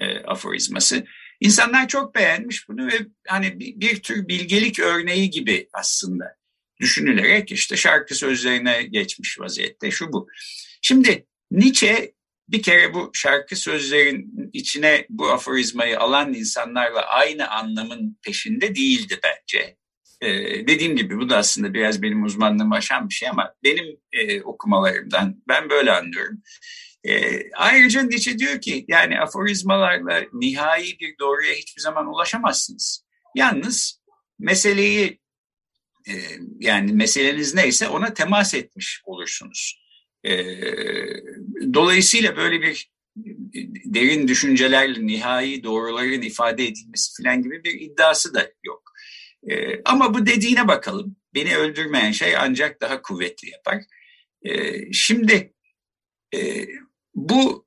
e, 0.00 0.18
aforizması. 0.18 1.04
İnsanlar 1.40 1.88
çok 1.88 2.14
beğenmiş 2.14 2.68
bunu 2.68 2.86
ve 2.86 2.98
hani 3.28 3.60
bir, 3.60 3.80
bir 3.80 4.02
tür 4.02 4.28
bilgelik 4.28 4.78
örneği 4.80 5.30
gibi 5.30 5.68
aslında 5.72 6.36
düşünülerek 6.80 7.52
işte 7.52 7.76
şarkı 7.76 8.14
sözlerine 8.14 8.82
geçmiş 8.82 9.40
vaziyette 9.40 9.90
şu 9.90 10.12
bu. 10.12 10.28
Şimdi 10.82 11.26
Nietzsche 11.50 12.12
bir 12.48 12.62
kere 12.62 12.94
bu 12.94 13.10
şarkı 13.14 13.56
sözlerin 13.56 14.50
içine 14.52 15.06
bu 15.08 15.30
aforizmayı 15.30 16.00
alan 16.00 16.34
insanlarla 16.34 17.00
aynı 17.00 17.48
anlamın 17.48 18.18
peşinde 18.22 18.74
değildi 18.74 19.20
bence. 19.22 19.76
Ee, 20.22 20.66
dediğim 20.68 20.96
gibi 20.96 21.18
bu 21.18 21.28
da 21.28 21.36
aslında 21.36 21.74
biraz 21.74 22.02
benim 22.02 22.24
uzmanlığımı 22.24 22.74
aşan 22.74 23.08
bir 23.08 23.14
şey 23.14 23.28
ama 23.28 23.54
benim 23.64 23.96
e, 24.12 24.42
okumalarımdan 24.42 25.42
ben 25.48 25.70
böyle 25.70 25.92
anlıyorum. 25.92 26.42
E, 27.04 27.42
ayrıca 27.52 28.02
Nietzsche 28.02 28.38
diyor 28.38 28.60
ki 28.60 28.84
yani 28.88 29.20
aforizmalarla 29.20 30.22
nihai 30.32 30.98
bir 31.00 31.18
doğruya 31.18 31.54
hiçbir 31.54 31.82
zaman 31.82 32.06
ulaşamazsınız. 32.06 33.04
Yalnız 33.34 34.00
meseleyi 34.38 35.20
e, 36.08 36.12
yani 36.60 36.92
meseleniz 36.92 37.54
neyse 37.54 37.88
ona 37.88 38.14
temas 38.14 38.54
etmiş 38.54 39.02
olursunuz. 39.04 39.80
E, 40.24 40.44
dolayısıyla 41.74 42.36
böyle 42.36 42.62
bir 42.62 42.90
derin 43.84 44.28
düşüncelerle 44.28 45.06
nihai 45.06 45.62
doğruların 45.62 46.22
ifade 46.22 46.66
edilmesi 46.66 47.22
falan 47.22 47.42
gibi 47.42 47.64
bir 47.64 47.80
iddiası 47.80 48.34
da 48.34 48.50
yok. 48.64 48.89
E, 49.48 49.82
ama 49.84 50.14
bu 50.14 50.26
dediğine 50.26 50.68
bakalım. 50.68 51.16
Beni 51.34 51.56
öldürmeyen 51.56 52.12
şey 52.12 52.36
ancak 52.36 52.80
daha 52.80 53.02
kuvvetli 53.02 53.50
yapar. 53.50 53.82
E, 54.42 54.52
şimdi 54.92 55.54
e, 56.34 56.66
bu 57.14 57.66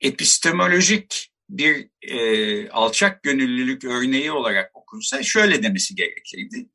epistemolojik 0.00 1.32
bir 1.50 1.90
e, 2.02 2.70
alçak 2.70 3.22
gönüllülük 3.22 3.84
örneği 3.84 4.32
olarak 4.32 4.70
okunsa 4.76 5.22
şöyle 5.22 5.62
demesi 5.62 5.94
gerekirdi. 5.94 6.68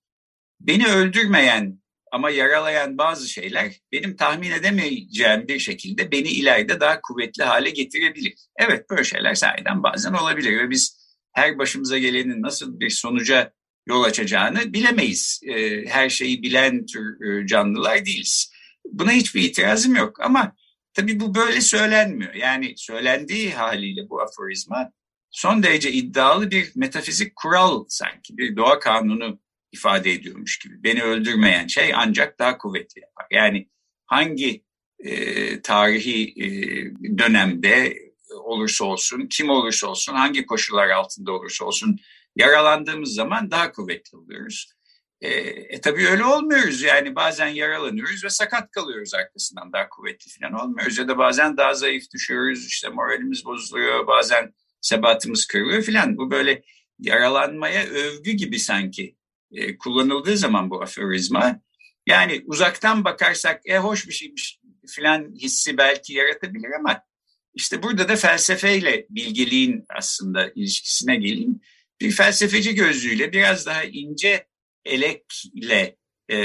Beni 0.60 0.88
öldürmeyen 0.88 1.84
ama 2.12 2.30
yaralayan 2.30 2.98
bazı 2.98 3.30
şeyler 3.30 3.82
benim 3.92 4.16
tahmin 4.16 4.52
edemeyeceğim 4.52 5.48
bir 5.48 5.60
şekilde 5.60 6.12
beni 6.12 6.28
ileride 6.28 6.80
daha 6.80 7.02
kuvvetli 7.02 7.44
hale 7.44 7.70
getirebilir. 7.70 8.34
Evet 8.60 8.90
böyle 8.90 9.04
şeyler 9.04 9.36
sahiden 9.36 9.84
bazen 9.84 10.14
olabilir 10.14 10.60
ve 10.60 10.70
biz 10.70 11.04
her 11.32 11.58
başımıza 11.58 11.98
gelenin 11.98 12.42
nasıl 12.42 12.80
bir 12.80 12.90
sonuca 12.90 13.54
yol 13.88 14.04
açacağını 14.04 14.74
bilemeyiz. 14.74 15.42
E, 15.44 15.86
her 15.86 16.10
şeyi 16.10 16.44
bilen 16.44 16.86
tür 16.86 17.22
e, 17.22 17.48
canlılar 17.48 18.06
değiliz. 18.06 18.52
Buna 18.86 19.12
hiçbir 19.12 19.42
itirazım 19.42 19.96
yok 19.96 20.20
ama 20.22 20.56
tabii 20.94 21.20
bu 21.20 21.36
böyle 21.36 21.62
söylenmiyor. 21.62 22.34
Yani 22.34 22.74
söylendiği 22.78 23.52
haliyle 23.52 24.10
bu 24.10 24.22
aforizma 24.22 24.92
son 25.32 25.64
derece 25.64 25.92
iddialı 25.92 26.52
bir 26.52 26.72
metafizik 26.76 27.36
kural 27.36 27.86
sanki 27.88 28.38
bir 28.38 28.56
doğa 28.56 28.80
kanunu 28.80 29.40
ifade 29.72 30.12
ediyormuş 30.12 30.60
gibi. 30.60 30.84
Beni 30.84 31.04
öldürmeyen 31.04 31.68
şey 31.68 31.94
ancak 31.96 32.40
daha 32.40 32.58
kuvvetli 32.58 33.02
yapar. 33.02 33.26
Yani 33.32 33.70
hangi 34.06 34.64
e, 35.00 35.62
tarihi 35.62 36.34
e, 36.44 36.48
dönemde 37.18 37.98
olursa 38.44 38.86
olsun, 38.86 39.28
kim 39.28 39.50
olursa 39.50 39.88
olsun, 39.88 40.14
hangi 40.14 40.46
koşullar 40.46 40.90
altında 40.90 41.32
olursa 41.32 41.66
olsun 41.66 42.00
Yaralandığımız 42.36 43.14
zaman 43.14 43.52
daha 43.52 43.72
kuvvetli 43.72 44.18
oluyoruz. 44.18 44.74
E, 45.22 45.30
e 45.30 45.82
tabii 45.82 46.08
öyle 46.08 46.26
olmuyoruz 46.26 46.82
yani. 46.82 47.16
Bazen 47.16 47.48
yaralanıyoruz 47.48 48.24
ve 48.24 48.30
sakat 48.30 48.72
kalıyoruz 48.72 49.14
arkasından. 49.14 49.74
Daha 49.74 49.90
kuvvetli 49.90 50.32
falan 50.40 50.54
olmuyoruz 50.54 50.98
ya 50.98 51.08
da 51.08 51.18
bazen 51.18 51.58
daha 51.58 51.74
zayıf 51.74 52.04
düşüyoruz. 52.14 52.68
İşte 52.68 52.90
moralimiz 52.90 53.46
bozuluyor. 53.46 54.08
Bazen 54.08 54.54
sebatımız 54.82 55.46
kırılıyor 55.46 55.84
falan. 55.84 56.18
Bu 56.18 56.32
böyle 56.32 56.64
yaralanmaya 57.00 57.86
övgü 57.86 58.32
gibi 58.32 58.60
sanki 58.60 59.16
e, 59.52 59.78
kullanıldığı 59.78 60.38
zaman 60.38 60.70
bu 60.70 60.82
aforizma. 60.82 61.60
Yani 62.08 62.44
uzaktan 62.46 63.06
bakarsak 63.06 63.62
e 63.66 63.78
hoş 63.78 64.08
bir 64.08 64.14
şeymiş 64.14 64.60
filan 64.88 65.34
hissi 65.36 65.78
belki 65.78 66.14
yaratabilir 66.14 66.72
ama 66.80 67.02
işte 67.54 67.84
burada 67.84 68.10
da 68.10 68.16
felsefeyle 68.16 69.06
bilgeliğin 69.10 69.86
aslında 69.90 70.52
ilişkisine 70.56 71.16
geleyim 71.16 71.62
bir 72.04 72.12
felsefeci 72.12 72.76
gözlüğüyle 72.76 73.34
biraz 73.34 73.66
daha 73.66 73.84
ince 73.84 74.48
elekle 74.86 75.96
e, 76.30 76.38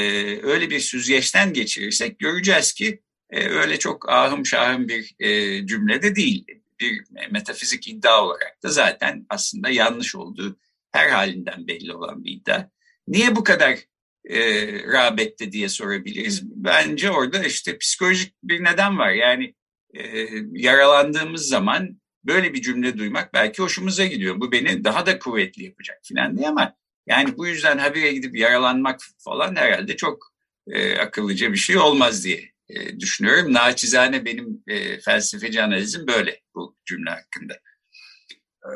öyle 0.43 0.71
bir 0.71 0.81
süzgeçten 0.81 1.53
geçirirsek 1.53 2.19
göreceğiz 2.19 2.73
ki 2.73 3.03
e, 3.31 3.49
öyle 3.49 3.79
çok 3.79 4.09
ahım 4.09 4.47
şahım 4.47 4.89
bir 4.89 5.15
e, 5.21 5.67
cümlede 5.67 6.17
değil. 6.17 6.45
Bir 6.81 7.05
metafizik 7.31 7.89
iddia 7.89 8.25
olarak 8.25 8.63
da 8.63 8.69
zaten 8.69 9.27
aslında 9.29 9.71
yanlış 9.71 10.15
olduğu 10.15 10.59
her 10.93 11.09
halinden 11.09 11.67
belli 11.67 11.95
olan 11.95 12.25
bir 12.25 12.33
iddia. 12.33 12.69
Niye 13.09 13.37
bu 13.37 13.45
kadar 13.45 13.79
e, 14.25 14.39
rağbette 14.83 15.53
diye 15.53 15.69
sorabiliriz. 15.69 16.43
Bence 16.45 17.11
orada 17.11 17.45
işte 17.45 17.79
psikolojik 17.79 18.35
bir 18.43 18.65
neden 18.65 18.99
var. 18.99 19.11
Yani 19.11 19.55
e, 19.95 20.29
yaralandığımız 20.53 21.49
zaman 21.49 22.01
böyle 22.29 22.55
bir 22.55 22.63
cümle 22.63 22.99
duymak 22.99 23.35
belki 23.35 23.63
hoşumuza 23.63 24.05
gidiyor. 24.05 24.41
Bu 24.41 24.53
beni 24.53 24.85
daha 24.85 25.07
da 25.07 25.19
kuvvetli 25.19 25.65
yapacak 25.65 25.99
filan 26.03 26.39
diye 26.39 26.49
ama 26.49 26.75
yani 27.07 27.37
bu 27.37 27.47
yüzden 27.47 27.79
habire 27.79 28.13
gidip 28.13 28.37
yaralanmak 28.37 29.01
falan 29.19 29.57
herhalde 29.57 29.97
çok 29.97 30.33
e, 30.67 30.99
akıllıca 30.99 31.53
bir 31.53 31.59
şey 31.59 31.79
olmaz 31.79 32.25
diye 32.25 32.53
e, 32.69 33.01
düşünüyorum. 33.01 33.53
Naçizane 33.53 34.25
benim 34.25 34.63
e, 34.67 35.01
felsefeci 35.01 35.63
analizim 35.63 36.07
böyle 36.07 36.41
bu 36.55 36.77
cümle 36.87 37.11
hakkında. 37.11 37.55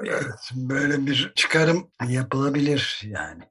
Evet, 0.06 0.50
böyle 0.54 1.06
bir 1.06 1.32
çıkarım 1.36 1.90
yapılabilir 2.08 3.00
yani. 3.04 3.42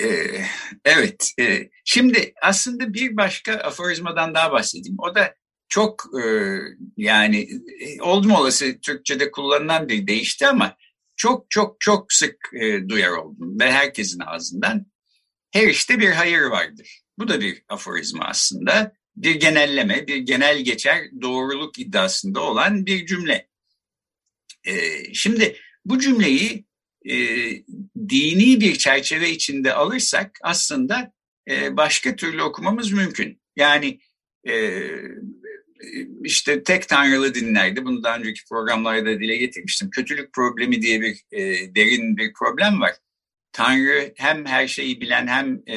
Ee, 0.00 0.44
evet. 0.84 1.32
E, 1.40 1.70
şimdi 1.84 2.32
aslında 2.42 2.94
bir 2.94 3.16
başka 3.16 3.54
aforizmadan 3.54 4.34
daha 4.34 4.52
bahsedeyim. 4.52 4.96
O 4.98 5.14
da 5.14 5.34
çok 5.68 6.04
e, 6.24 6.24
yani 6.96 7.48
e, 7.80 8.02
oldum 8.02 8.30
olası 8.30 8.80
Türkçe'de 8.80 9.30
kullanılan 9.30 9.88
bir 9.88 10.06
değişti 10.06 10.46
ama 10.46 10.76
çok 11.16 11.50
çok 11.50 11.80
çok 11.80 12.12
sık 12.12 12.50
e, 12.60 12.88
duyar 12.88 13.10
oldum 13.10 13.60
ve 13.60 13.72
herkesin 13.72 14.20
ağzından 14.20 14.86
her 15.50 15.68
işte 15.68 16.00
bir 16.00 16.10
hayır 16.10 16.42
vardır. 16.42 17.00
Bu 17.18 17.28
da 17.28 17.40
bir 17.40 17.62
aforizma 17.68 18.24
aslında. 18.24 18.92
Bir 19.16 19.34
genelleme, 19.34 20.06
bir 20.06 20.16
genel 20.16 20.60
geçer 20.60 21.04
doğruluk 21.22 21.78
iddiasında 21.78 22.40
olan 22.40 22.86
bir 22.86 23.06
cümle. 23.06 23.48
Şimdi 25.12 25.56
bu 25.84 25.98
cümleyi 25.98 26.64
dini 28.08 28.60
bir 28.60 28.76
çerçeve 28.78 29.30
içinde 29.30 29.74
alırsak 29.74 30.38
aslında 30.42 31.12
başka 31.70 32.16
türlü 32.16 32.42
okumamız 32.42 32.92
mümkün. 32.92 33.40
Yani 33.56 34.00
işte 36.24 36.62
tek 36.62 36.88
tanrılı 36.88 37.34
dinlerde 37.34 37.84
bunu 37.84 38.02
daha 38.02 38.16
önceki 38.16 38.44
programlarda 38.44 39.20
dile 39.20 39.36
getirmiştim. 39.36 39.90
Kötülük 39.90 40.32
problemi 40.32 40.82
diye 40.82 41.00
bir 41.00 41.22
e, 41.32 41.74
derin 41.74 42.16
bir 42.16 42.32
problem 42.32 42.80
var. 42.80 42.92
Tanrı 43.52 44.12
hem 44.16 44.46
her 44.46 44.68
şeyi 44.68 45.00
bilen 45.00 45.26
hem 45.26 45.62
e, 45.66 45.76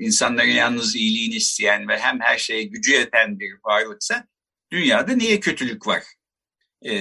insanların 0.00 0.50
yalnız 0.50 0.96
iyiliğini 0.96 1.34
isteyen 1.34 1.88
ve 1.88 1.98
hem 1.98 2.20
her 2.20 2.38
şeye 2.38 2.62
gücü 2.62 2.92
yeten 2.92 3.40
bir 3.40 3.52
varlıksa 3.64 4.26
dünyada 4.72 5.12
niye 5.12 5.40
kötülük 5.40 5.86
var? 5.86 6.02
E, 6.86 6.92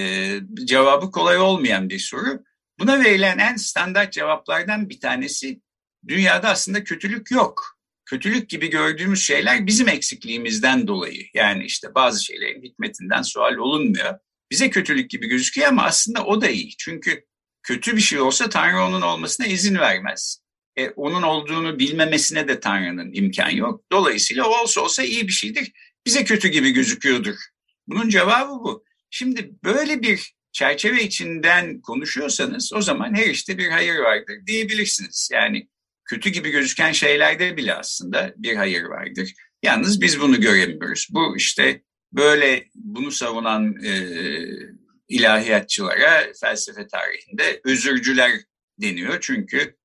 cevabı 0.63 1.11
kolay 1.11 1.37
olmayan 1.37 1.89
bir 1.89 1.99
soru. 1.99 2.43
Buna 2.79 3.03
verilen 3.03 3.37
en 3.37 3.55
standart 3.55 4.13
cevaplardan 4.13 4.89
bir 4.89 4.99
tanesi 4.99 5.61
dünyada 6.07 6.49
aslında 6.49 6.83
kötülük 6.83 7.31
yok. 7.31 7.74
Kötülük 8.05 8.49
gibi 8.49 8.69
gördüğümüz 8.69 9.23
şeyler 9.23 9.67
bizim 9.67 9.87
eksikliğimizden 9.87 10.87
dolayı. 10.87 11.25
Yani 11.33 11.65
işte 11.65 11.95
bazı 11.95 12.25
şeylerin 12.25 12.63
hikmetinden 12.63 13.21
sual 13.21 13.55
olunmuyor. 13.55 14.19
Bize 14.51 14.69
kötülük 14.69 15.09
gibi 15.09 15.27
gözüküyor 15.27 15.67
ama 15.67 15.83
aslında 15.83 16.25
o 16.25 16.41
da 16.41 16.49
iyi. 16.49 16.77
Çünkü 16.77 17.25
kötü 17.63 17.95
bir 17.95 18.01
şey 18.01 18.19
olsa 18.19 18.49
Tanrı 18.49 18.81
onun 18.83 19.01
olmasına 19.01 19.45
izin 19.45 19.75
vermez. 19.75 20.39
E, 20.75 20.89
onun 20.89 21.21
olduğunu 21.21 21.79
bilmemesine 21.79 22.47
de 22.47 22.59
Tanrı'nın 22.59 23.13
imkan 23.13 23.49
yok. 23.49 23.83
Dolayısıyla 23.91 24.47
olsa 24.61 24.81
olsa 24.81 25.03
iyi 25.03 25.27
bir 25.27 25.33
şeydir. 25.33 25.71
Bize 26.05 26.23
kötü 26.23 26.47
gibi 26.47 26.71
gözüküyordur. 26.71 27.35
Bunun 27.87 28.09
cevabı 28.09 28.51
bu. 28.51 28.85
Şimdi 29.09 29.51
böyle 29.63 30.01
bir 30.01 30.35
çerçeve 30.51 31.03
içinden 31.03 31.81
konuşuyorsanız 31.81 32.73
o 32.73 32.81
zaman 32.81 33.15
her 33.15 33.27
işte 33.27 33.57
bir 33.57 33.69
hayır 33.69 33.95
vardır 33.95 34.35
diyebilirsiniz. 34.47 35.29
Yani 35.33 35.67
kötü 36.05 36.29
gibi 36.29 36.49
gözüken 36.49 36.91
şeylerde 36.91 37.57
bile 37.57 37.73
aslında 37.73 38.33
bir 38.37 38.55
hayır 38.55 38.83
vardır. 38.83 39.33
Yalnız 39.63 40.01
biz 40.01 40.19
bunu 40.19 40.41
göremiyoruz. 40.41 41.07
Bu 41.11 41.37
işte 41.37 41.81
böyle 42.13 42.67
bunu 42.75 43.11
savunan 43.11 43.83
e, 43.83 44.09
ilahiyatçılara 45.09 46.33
felsefe 46.41 46.87
tarihinde 46.87 47.61
özürcüler 47.63 48.31
deniyor. 48.81 49.17
Çünkü 49.21 49.75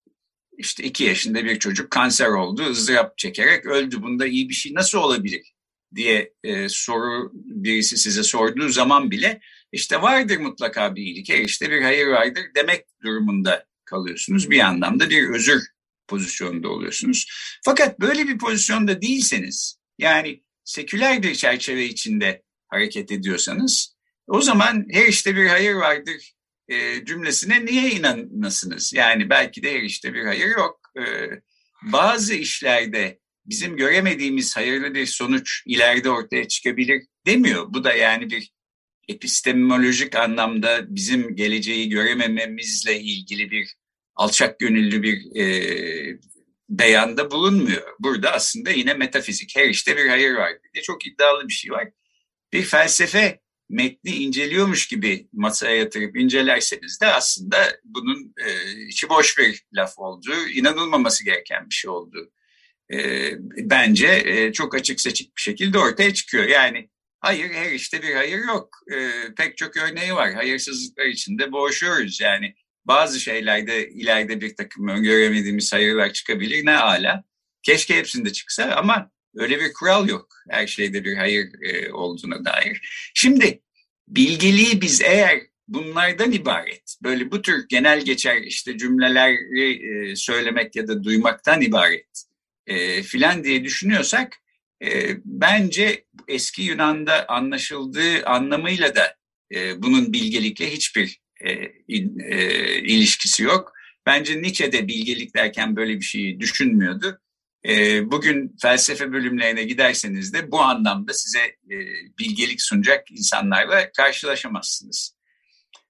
işte 0.58 0.82
iki 0.84 1.04
yaşında 1.04 1.44
bir 1.44 1.58
çocuk 1.58 1.90
kanser 1.90 2.28
oldu, 2.28 2.62
ızdırap 2.70 3.18
çekerek 3.18 3.66
öldü. 3.66 4.02
Bunda 4.02 4.26
iyi 4.26 4.48
bir 4.48 4.54
şey 4.54 4.74
nasıl 4.74 4.98
olabilir 4.98 5.52
diye 5.94 6.32
e, 6.44 6.68
soru 6.68 7.30
birisi 7.34 7.96
size 7.96 8.22
sorduğu 8.22 8.68
zaman 8.68 9.10
bile 9.10 9.40
işte 9.72 10.02
vardır 10.02 10.38
mutlaka 10.38 10.94
bir 10.94 11.02
iyilik, 11.02 11.30
işte 11.30 11.70
bir 11.70 11.82
hayır 11.82 12.06
vardır 12.06 12.42
demek 12.56 12.84
durumunda 13.02 13.66
kalıyorsunuz. 13.84 14.50
Bir 14.50 14.60
anlamda 14.60 15.10
bir 15.10 15.28
özür 15.28 15.62
pozisyonda 16.10 16.68
oluyorsunuz. 16.68 17.26
Fakat 17.64 18.00
böyle 18.00 18.28
bir 18.28 18.38
pozisyonda 18.38 19.02
değilseniz, 19.02 19.78
yani 19.98 20.42
seküler 20.64 21.22
bir 21.22 21.34
çerçeve 21.34 21.84
içinde 21.84 22.42
hareket 22.68 23.12
ediyorsanız, 23.12 23.96
o 24.26 24.40
zaman 24.40 24.86
her 24.90 25.06
işte 25.06 25.36
bir 25.36 25.46
hayır 25.46 25.74
vardır 25.74 26.32
e, 26.68 27.04
cümlesine 27.04 27.66
niye 27.66 27.90
inanasınız? 27.90 28.92
Yani 28.92 29.30
belki 29.30 29.62
de 29.62 29.74
her 29.74 29.82
işte 29.82 30.14
bir 30.14 30.24
hayır 30.24 30.48
yok. 30.56 30.80
E, 30.98 31.02
bazı 31.82 32.34
işlerde 32.34 33.18
bizim 33.46 33.76
göremediğimiz 33.76 34.56
hayırlı 34.56 34.94
bir 34.94 35.06
sonuç 35.06 35.62
ileride 35.66 36.10
ortaya 36.10 36.48
çıkabilir 36.48 37.02
demiyor. 37.26 37.66
Bu 37.74 37.84
da 37.84 37.92
yani 37.94 38.30
bir 38.30 38.52
epistemolojik 39.08 40.16
anlamda 40.16 40.96
bizim 40.96 41.36
geleceği 41.36 41.88
göremememizle 41.88 43.00
ilgili 43.00 43.50
bir 43.50 43.74
alçak 44.20 44.58
gönüllü 44.58 45.02
bir 45.02 45.40
e, 45.40 46.18
beyanda 46.68 47.30
bulunmuyor. 47.30 47.96
Burada 47.98 48.32
aslında 48.32 48.70
yine 48.70 48.94
metafizik, 48.94 49.56
her 49.56 49.68
işte 49.68 49.96
bir 49.96 50.08
hayır 50.08 50.34
var 50.34 50.52
diye 50.74 50.82
çok 50.82 51.06
iddialı 51.06 51.48
bir 51.48 51.52
şey 51.52 51.70
var. 51.70 51.88
Bir 52.52 52.62
felsefe 52.62 53.40
metni 53.68 54.10
inceliyormuş 54.10 54.88
gibi 54.88 55.28
masaya 55.32 55.76
yatırıp 55.76 56.16
incelerseniz 56.16 57.00
de 57.00 57.06
aslında 57.06 57.56
bunun 57.84 58.34
e, 58.46 58.72
içi 58.86 59.08
boş 59.08 59.38
bir 59.38 59.64
laf 59.72 59.98
olduğu, 59.98 60.48
inanılmaması 60.54 61.24
gereken 61.24 61.70
bir 61.70 61.74
şey 61.74 61.90
olduğu 61.90 62.32
e, 62.92 63.30
bence 63.70 64.22
e, 64.24 64.52
çok 64.52 64.74
açık 64.74 65.00
seçik 65.00 65.36
bir 65.36 65.42
şekilde 65.42 65.78
ortaya 65.78 66.14
çıkıyor. 66.14 66.44
Yani 66.44 66.88
hayır 67.20 67.50
her 67.50 67.72
işte 67.72 68.02
bir 68.02 68.14
hayır 68.14 68.38
yok. 68.38 68.68
E, 68.92 69.10
pek 69.36 69.56
çok 69.56 69.76
örneği 69.76 70.14
var. 70.14 70.34
Hayırsızlıklar 70.34 71.06
içinde 71.06 71.52
boğuşuyoruz 71.52 72.20
yani. 72.20 72.54
Bazı 72.84 73.20
şeylerde 73.20 73.88
ileride 73.88 74.40
bir 74.40 74.56
takım 74.56 74.88
öngöremediğimiz 74.88 75.72
hayırlar 75.72 76.12
çıkabilir 76.12 76.66
ne 76.66 76.78
ala. 76.78 77.24
Keşke 77.62 77.96
hepsinde 77.96 78.32
çıksa 78.32 78.64
ama 78.64 79.10
öyle 79.34 79.60
bir 79.60 79.72
kural 79.72 80.08
yok. 80.08 80.28
Her 80.50 80.66
şeyde 80.66 81.04
bir 81.04 81.16
hayır 81.16 81.62
e, 81.62 81.92
olduğuna 81.92 82.44
dair. 82.44 82.80
Şimdi 83.14 83.62
bilgiliği 84.08 84.80
biz 84.80 85.00
eğer 85.00 85.40
bunlardan 85.68 86.32
ibaret, 86.32 86.96
böyle 87.02 87.30
bu 87.30 87.42
tür 87.42 87.68
genel 87.68 88.00
geçer 88.00 88.36
işte 88.36 88.78
cümleleri 88.78 89.72
e, 89.72 90.16
söylemek 90.16 90.76
ya 90.76 90.88
da 90.88 91.04
duymaktan 91.04 91.60
ibaret 91.60 92.24
e, 92.66 93.02
filan 93.02 93.44
diye 93.44 93.64
düşünüyorsak 93.64 94.36
e, 94.82 95.16
bence 95.24 96.04
eski 96.28 96.62
Yunan'da 96.62 97.28
anlaşıldığı 97.28 98.26
anlamıyla 98.26 98.94
da 98.94 99.16
e, 99.54 99.82
bunun 99.82 100.12
bilgelikle 100.12 100.72
hiçbir 100.72 101.19
e, 101.40 101.50
e, 102.28 102.78
ilişkisi 102.78 103.42
yok. 103.42 103.72
Bence 104.06 104.42
Nietzsche 104.42 104.72
de 104.72 104.88
bilgelik 104.88 105.34
derken 105.36 105.76
böyle 105.76 105.96
bir 105.96 106.04
şeyi 106.04 106.40
düşünmüyordu. 106.40 107.20
E, 107.68 108.10
bugün 108.10 108.56
felsefe 108.62 109.12
bölümlerine 109.12 109.64
giderseniz 109.64 110.34
de 110.34 110.50
bu 110.50 110.60
anlamda 110.60 111.14
size 111.14 111.40
e, 111.40 111.76
bilgelik 112.18 112.62
sunacak 112.62 113.10
insanlarla 113.10 113.92
karşılaşamazsınız. 113.92 115.16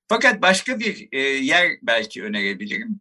Fakat 0.08 0.42
başka 0.42 0.80
bir 0.80 1.08
e, 1.12 1.18
yer 1.20 1.70
belki 1.82 2.22
önerebilirim. 2.22 3.00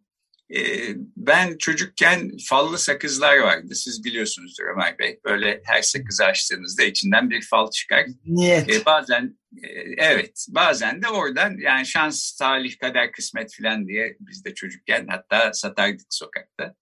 Ee, 0.56 0.94
ben 1.16 1.58
çocukken 1.58 2.30
fallı 2.48 2.78
sakızlar 2.78 3.38
vardı. 3.38 3.74
Siz 3.74 4.04
biliyorsunuzdur 4.04 4.64
Ömer 4.64 4.98
Bey. 4.98 5.20
Böyle 5.24 5.60
her 5.64 5.82
sakızı 5.82 6.24
açtığınızda 6.24 6.82
içinden 6.82 7.30
bir 7.30 7.42
fal 7.42 7.70
çıkar. 7.70 8.06
Niyet. 8.24 8.70
Ee, 8.70 8.84
bazen 8.84 9.38
e, 9.62 9.68
evet 9.98 10.46
bazen 10.48 11.02
de 11.02 11.08
oradan 11.08 11.56
yani 11.58 11.86
şans, 11.86 12.36
talih, 12.36 12.78
kader, 12.78 13.12
kısmet 13.12 13.56
falan 13.62 13.88
diye 13.88 14.16
biz 14.20 14.44
de 14.44 14.54
çocukken 14.54 15.06
hatta 15.08 15.52
satardık 15.52 16.06
sokakta 16.10 16.74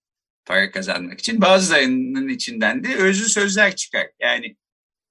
para 0.47 0.71
kazanmak 0.71 1.19
için. 1.19 1.41
Bazılarının 1.41 2.29
içinden 2.29 2.85
de 2.85 2.97
özlü 2.97 3.29
sözler 3.29 3.77
çıkar. 3.77 4.07
Yani 4.21 4.57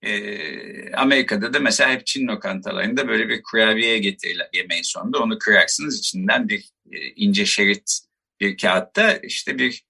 e, 0.01 0.91
Amerika'da 0.93 1.53
da 1.53 1.59
mesela 1.59 1.91
hep 1.91 2.05
Çin 2.05 2.27
lokantalarında 2.27 3.07
böyle 3.07 3.29
bir 3.29 3.43
kurabiye 3.43 3.97
getirirler 3.97 4.49
yemeğin 4.53 4.83
sonunda. 4.83 5.19
Onu 5.19 5.39
kırarsınız 5.39 5.99
içinden 5.99 6.49
bir 6.49 6.69
e, 6.91 6.97
ince 7.15 7.45
şerit 7.45 8.06
bir 8.41 8.58
kağıtta 8.58 9.17
işte 9.17 9.58
bir 9.58 9.86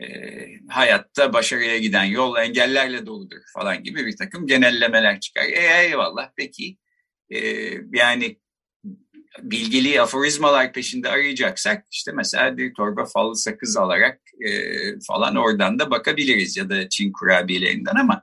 e, 0.00 0.06
hayatta 0.68 1.32
başarıya 1.32 1.78
giden 1.78 2.04
yol 2.04 2.36
engellerle 2.36 3.06
doludur 3.06 3.40
falan 3.54 3.82
gibi 3.82 4.06
bir 4.06 4.16
takım 4.16 4.46
genellemeler 4.46 5.20
çıkar. 5.20 5.42
E, 5.42 5.84
eyvallah 5.84 6.30
peki 6.36 6.76
e, 7.30 7.38
yani 7.92 8.40
bilgili 9.38 10.00
aforizmalar 10.00 10.72
peşinde 10.72 11.08
arayacaksak 11.08 11.86
işte 11.90 12.12
mesela 12.12 12.56
bir 12.56 12.74
torba 12.74 13.04
fallı 13.04 13.36
sakız 13.36 13.76
alarak 13.76 14.20
e, 14.40 14.50
falan 15.06 15.36
oradan 15.36 15.78
da 15.78 15.90
bakabiliriz 15.90 16.56
ya 16.56 16.70
da 16.70 16.88
Çin 16.88 17.12
kurabiyelerinden 17.12 17.94
ama 17.94 18.22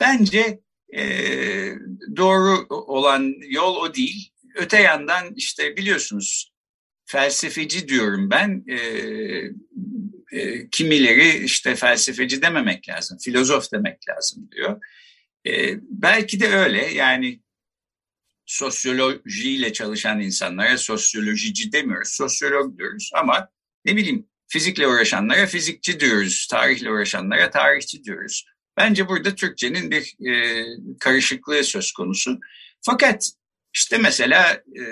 bence 0.00 0.60
e, 0.96 1.02
doğru 2.16 2.66
olan 2.70 3.34
yol 3.48 3.76
o 3.76 3.94
değil. 3.94 4.30
Öte 4.54 4.80
yandan 4.80 5.34
işte 5.34 5.76
biliyorsunuz 5.76 6.51
felsefeci 7.12 7.88
diyorum 7.88 8.30
ben. 8.30 8.64
E, 8.68 8.76
e, 10.32 10.68
kimileri 10.70 11.44
işte 11.44 11.76
felsefeci 11.76 12.42
dememek 12.42 12.88
lazım, 12.88 13.18
filozof 13.18 13.72
demek 13.72 14.08
lazım 14.08 14.48
diyor. 14.52 14.82
E, 15.46 15.76
belki 15.80 16.40
de 16.40 16.48
öyle 16.48 16.86
yani 16.86 17.40
sosyolojiyle 18.46 19.72
çalışan 19.72 20.20
insanlara 20.20 20.78
sosyolojici 20.78 21.72
demiyoruz, 21.72 22.08
sosyolog 22.08 22.78
diyoruz 22.78 23.10
ama 23.14 23.48
ne 23.84 23.96
bileyim 23.96 24.26
fizikle 24.48 24.86
uğraşanlara 24.86 25.46
fizikçi 25.46 26.00
diyoruz, 26.00 26.46
tarihle 26.50 26.90
uğraşanlara 26.90 27.50
tarihçi 27.50 28.04
diyoruz. 28.04 28.44
Bence 28.76 29.08
burada 29.08 29.34
Türkçenin 29.34 29.90
bir 29.90 30.28
e, 30.30 30.64
karışıklığı 31.00 31.64
söz 31.64 31.92
konusu. 31.92 32.40
Fakat 32.80 33.30
İşte 33.74 33.98
mesela 33.98 34.52
e, 34.52 34.82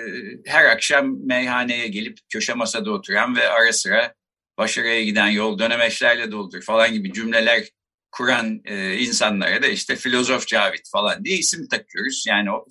her 0.45 0.65
akşam 0.65 1.27
meyhaneye 1.27 1.87
gelip 1.87 2.17
köşe 2.29 2.53
masada 2.53 2.91
oturan 2.91 3.35
ve 3.35 3.49
ara 3.49 3.73
sıra 3.73 4.13
başarıya 4.57 5.03
giden 5.03 5.27
yol 5.27 5.59
dönemeçlerle 5.59 6.31
doldur 6.31 6.61
falan 6.61 6.93
gibi 6.93 7.13
cümleler 7.13 7.67
kuran 8.11 8.61
e, 8.65 8.97
insanlara 8.97 9.63
da 9.63 9.67
işte 9.67 9.95
filozof 9.95 10.47
Cavit 10.47 10.89
falan 10.91 11.25
diye 11.25 11.37
isim 11.37 11.67
takıyoruz. 11.67 12.25
Yani 12.27 12.51
o 12.51 12.65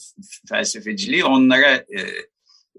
felsefeciliği 0.48 1.24
onlara 1.24 1.74
e, 1.74 2.00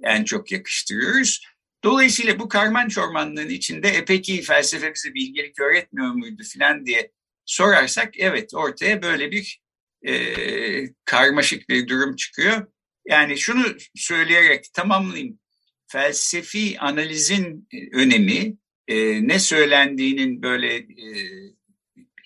en 0.04 0.24
çok 0.24 0.52
yakıştırıyoruz. 0.52 1.42
Dolayısıyla 1.84 2.40
bu 2.40 2.50
karman 2.50 2.88
çormanlığın 2.88 3.50
içinde 3.50 3.90
e 3.90 4.06
peki 4.06 4.42
felsefe 4.42 4.94
bize 4.94 5.14
bilgelik 5.14 5.60
öğretmiyor 5.60 6.12
muydu 6.12 6.44
filan 6.44 6.86
diye 6.86 7.12
sorarsak 7.46 8.20
evet 8.20 8.54
ortaya 8.54 9.02
böyle 9.02 9.32
bir 9.32 9.62
e, 10.08 10.14
karmaşık 11.06 11.70
bir 11.70 11.88
durum 11.88 12.16
çıkıyor. 12.16 12.68
Yani 13.06 13.38
şunu 13.38 13.66
söyleyerek 13.96 14.74
tamamlayayım. 14.74 15.40
Felsefi 15.88 16.80
analizin 16.80 17.68
önemi 17.92 18.58
e, 18.88 19.28
ne 19.28 19.40
söylendiğinin 19.40 20.42
böyle 20.42 20.76
e, 20.76 21.08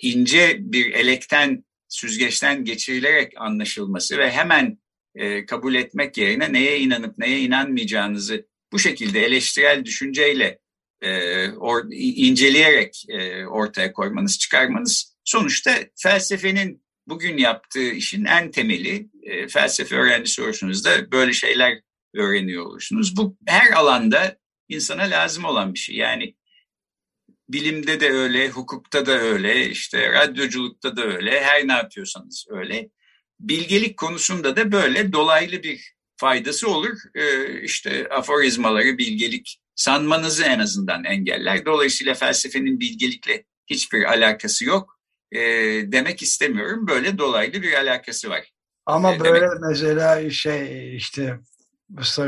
ince 0.02 0.58
bir 0.60 0.94
elekten, 0.94 1.66
süzgeçten 1.88 2.66
geçirilerek 2.66 3.34
anlaşılması 3.38 4.18
ve 4.18 4.32
hemen 4.32 4.78
e, 5.16 5.46
kabul 5.46 5.76
etmek 5.76 6.18
yerine 6.18 6.54
neye 6.54 6.80
inanıp 6.80 7.18
neye 7.18 7.40
inanmayacağınızı 7.40 8.48
bu 8.72 8.80
şekilde 8.80 9.26
eleştirel 9.26 9.86
düşünceyle 9.86 10.60
e, 11.02 11.50
or, 11.50 11.84
inceleyerek 11.92 13.06
e, 13.10 13.46
ortaya 13.46 13.94
koymanız, 13.94 14.40
çıkarmanız 14.40 15.16
sonuçta 15.24 15.76
felsefenin 15.96 16.85
bugün 17.08 17.38
yaptığı 17.38 17.92
işin 17.92 18.26
en 18.26 18.52
temeli. 18.52 19.10
E, 19.24 19.48
felsefe 19.48 19.96
öğrencisi 19.96 20.42
olursunuz 20.42 20.86
da 20.86 21.12
böyle 21.12 21.34
şeyler 21.34 21.82
öğreniyor 22.16 22.66
olursunuz. 22.66 23.18
Bu 23.18 23.38
her 23.48 23.72
alanda 23.72 24.38
insana 24.70 25.02
lazım 25.02 25.46
olan 25.46 25.74
bir 25.74 25.80
şey. 25.80 25.96
Yani 25.96 26.36
bilimde 27.50 28.00
de 28.00 28.10
öyle, 28.10 28.50
hukukta 28.50 29.06
da 29.06 29.12
öyle, 29.12 29.70
işte 29.70 30.12
radyoculukta 30.12 30.98
da 30.98 31.04
öyle, 31.04 31.44
her 31.44 31.68
ne 31.68 31.74
yapıyorsanız 31.74 32.46
öyle. 32.50 32.90
Bilgelik 33.40 33.98
konusunda 33.98 34.56
da 34.56 34.72
böyle 34.72 35.14
dolaylı 35.14 35.64
bir 35.64 35.94
faydası 36.18 36.70
olur. 36.70 36.98
Ee, 37.16 37.62
işte 37.62 38.08
aforizmaları 38.10 38.98
bilgelik 38.98 39.60
sanmanızı 39.76 40.44
en 40.44 40.60
azından 40.60 41.04
engeller. 41.04 41.66
Dolayısıyla 41.66 42.14
felsefenin 42.14 42.80
bilgelikle 42.80 43.44
hiçbir 43.68 44.04
alakası 44.04 44.66
yok 44.66 44.95
ee, 45.32 45.40
demek 45.92 46.22
istemiyorum. 46.22 46.88
Böyle 46.88 47.18
dolaylı 47.18 47.62
bir 47.62 47.74
alakası 47.74 48.30
var. 48.30 48.54
Ama 48.86 49.14
ee, 49.14 49.20
böyle 49.20 49.42
demek... 49.42 49.62
mesela 49.62 50.30
şey 50.30 50.96
işte 50.96 51.40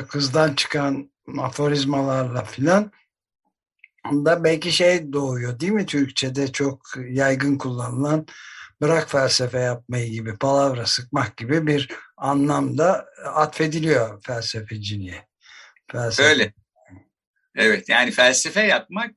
kızdan 0.10 0.54
çıkan 0.54 1.12
aforizmalarla 1.38 2.44
filan 2.44 2.92
da 4.12 4.44
belki 4.44 4.72
şey 4.72 5.14
doğuyor 5.14 5.60
değil 5.60 5.72
mi 5.72 5.86
Türkçe'de 5.86 6.52
çok 6.52 6.82
yaygın 7.10 7.58
kullanılan 7.58 8.26
bırak 8.82 9.12
felsefe 9.12 9.60
yapmayı 9.60 10.12
gibi 10.12 10.38
palavra 10.38 10.86
sıkmak 10.86 11.38
gibi 11.38 11.68
bir 11.68 11.90
anlamda 12.18 13.06
atfediliyor 13.26 14.24
felsefeciliğe. 14.24 15.28
Felsefe. 15.92 16.30
Öyle. 16.30 16.54
Evet 17.56 17.90
yani 17.90 18.12
felsefe 18.12 18.62
yapmak 18.62 19.12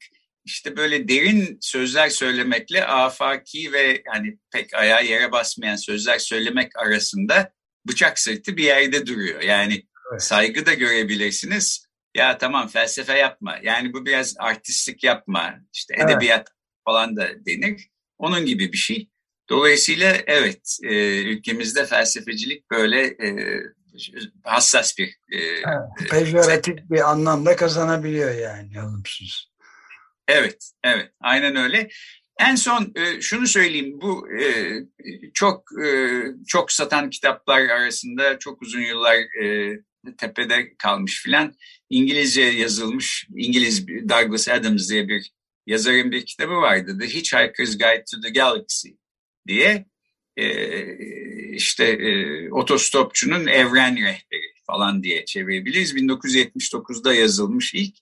işte 0.50 0.76
böyle 0.76 1.08
derin 1.08 1.58
sözler 1.60 2.08
söylemekle 2.08 2.86
afaki 2.86 3.72
ve 3.72 4.02
hani 4.06 4.38
pek 4.52 4.74
ayağa 4.74 5.00
yere 5.00 5.32
basmayan 5.32 5.76
sözler 5.76 6.18
söylemek 6.18 6.78
arasında 6.78 7.52
bıçak 7.88 8.18
sırtı 8.18 8.56
bir 8.56 8.64
yerde 8.64 9.06
duruyor. 9.06 9.42
Yani 9.42 9.86
evet. 10.12 10.22
saygı 10.22 10.66
da 10.66 10.74
görebilirsiniz 10.74 11.86
ya 12.16 12.38
tamam 12.38 12.68
felsefe 12.68 13.18
yapma. 13.18 13.58
Yani 13.62 13.92
bu 13.92 14.06
biraz 14.06 14.34
artistlik 14.38 15.04
yapma. 15.04 15.54
İşte 15.74 15.94
edebiyat 15.94 16.48
evet. 16.48 16.56
falan 16.84 17.16
da 17.16 17.28
denir. 17.46 17.88
Onun 18.18 18.46
gibi 18.46 18.72
bir 18.72 18.78
şey. 18.78 19.10
Dolayısıyla 19.48 20.16
evet 20.26 20.78
e, 20.82 21.22
ülkemizde 21.22 21.86
felsefecilik 21.86 22.70
böyle 22.70 23.02
e, 23.06 23.60
hassas 24.44 24.98
bir... 24.98 25.08
E, 25.08 25.38
evet, 25.38 26.10
pejoratif 26.10 26.78
e, 26.78 26.90
bir 26.90 27.10
anlamda 27.10 27.56
kazanabiliyor 27.56 28.34
yani 28.34 28.82
olumsuz. 28.82 29.49
Evet, 30.30 30.70
evet 30.84 31.10
aynen 31.20 31.56
öyle. 31.56 31.88
En 32.40 32.54
son 32.54 32.92
e, 32.94 33.20
şunu 33.20 33.46
söyleyeyim, 33.46 34.00
bu 34.00 34.32
e, 34.32 34.44
çok 35.34 35.64
e, 35.86 36.22
çok 36.48 36.72
satan 36.72 37.10
kitaplar 37.10 37.60
arasında 37.60 38.38
çok 38.38 38.62
uzun 38.62 38.80
yıllar 38.80 39.16
e, 39.44 39.76
tepede 40.18 40.76
kalmış 40.78 41.22
filan. 41.22 41.54
İngilizce 41.90 42.42
yazılmış, 42.42 43.26
İngiliz 43.36 43.88
Douglas 43.88 44.48
Adams 44.48 44.90
diye 44.90 45.08
bir 45.08 45.30
yazarın 45.66 46.12
bir 46.12 46.26
kitabı 46.26 46.54
vardı. 46.54 46.98
The 47.00 47.06
Hitchhiker's 47.06 47.78
Guide 47.78 48.04
to 48.14 48.20
the 48.20 48.30
Galaxy 48.30 48.88
diye 49.48 49.86
e, 50.36 50.46
işte 51.54 51.84
e, 51.84 52.50
otostopçunun 52.50 53.46
evren 53.46 53.96
rehberi 53.96 54.52
falan 54.66 55.02
diye 55.02 55.24
çevirebiliriz. 55.24 55.94
1979'da 55.94 57.14
yazılmış 57.14 57.74
ilk. 57.74 57.96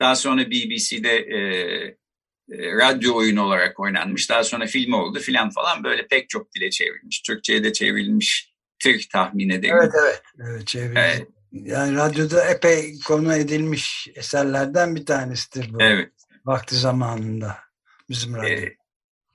Daha 0.00 0.16
sonra 0.16 0.50
BBC'de 0.50 1.16
e, 1.16 1.38
e, 2.52 2.72
radyo 2.72 3.14
oyunu 3.14 3.42
olarak 3.42 3.80
oynanmış. 3.80 4.30
Daha 4.30 4.44
sonra 4.44 4.66
film 4.66 4.92
oldu 4.92 5.18
filan 5.18 5.50
falan 5.50 5.84
böyle 5.84 6.06
pek 6.06 6.28
çok 6.28 6.54
dile 6.54 6.70
çevrilmiş. 6.70 7.22
Türkçe'ye 7.22 7.64
de 7.64 7.72
çevrilmiş 7.72 8.54
tır 8.78 9.08
tahmin 9.12 9.48
ederim. 9.48 9.76
Evet 9.82 9.92
evet, 10.02 10.22
evet 10.48 10.66
çevrilmiş. 10.66 11.00
Evet. 11.04 11.28
Yani 11.52 11.96
radyoda 11.96 12.50
epey 12.50 12.98
konu 13.06 13.34
edilmiş 13.34 14.08
eserlerden 14.14 14.96
bir 14.96 15.06
tanesidir 15.06 15.72
bu. 15.72 15.82
Evet. 15.82 16.12
Vakti 16.44 16.76
zamanında 16.76 17.58
bizim 18.08 18.34
radyo. 18.34 18.68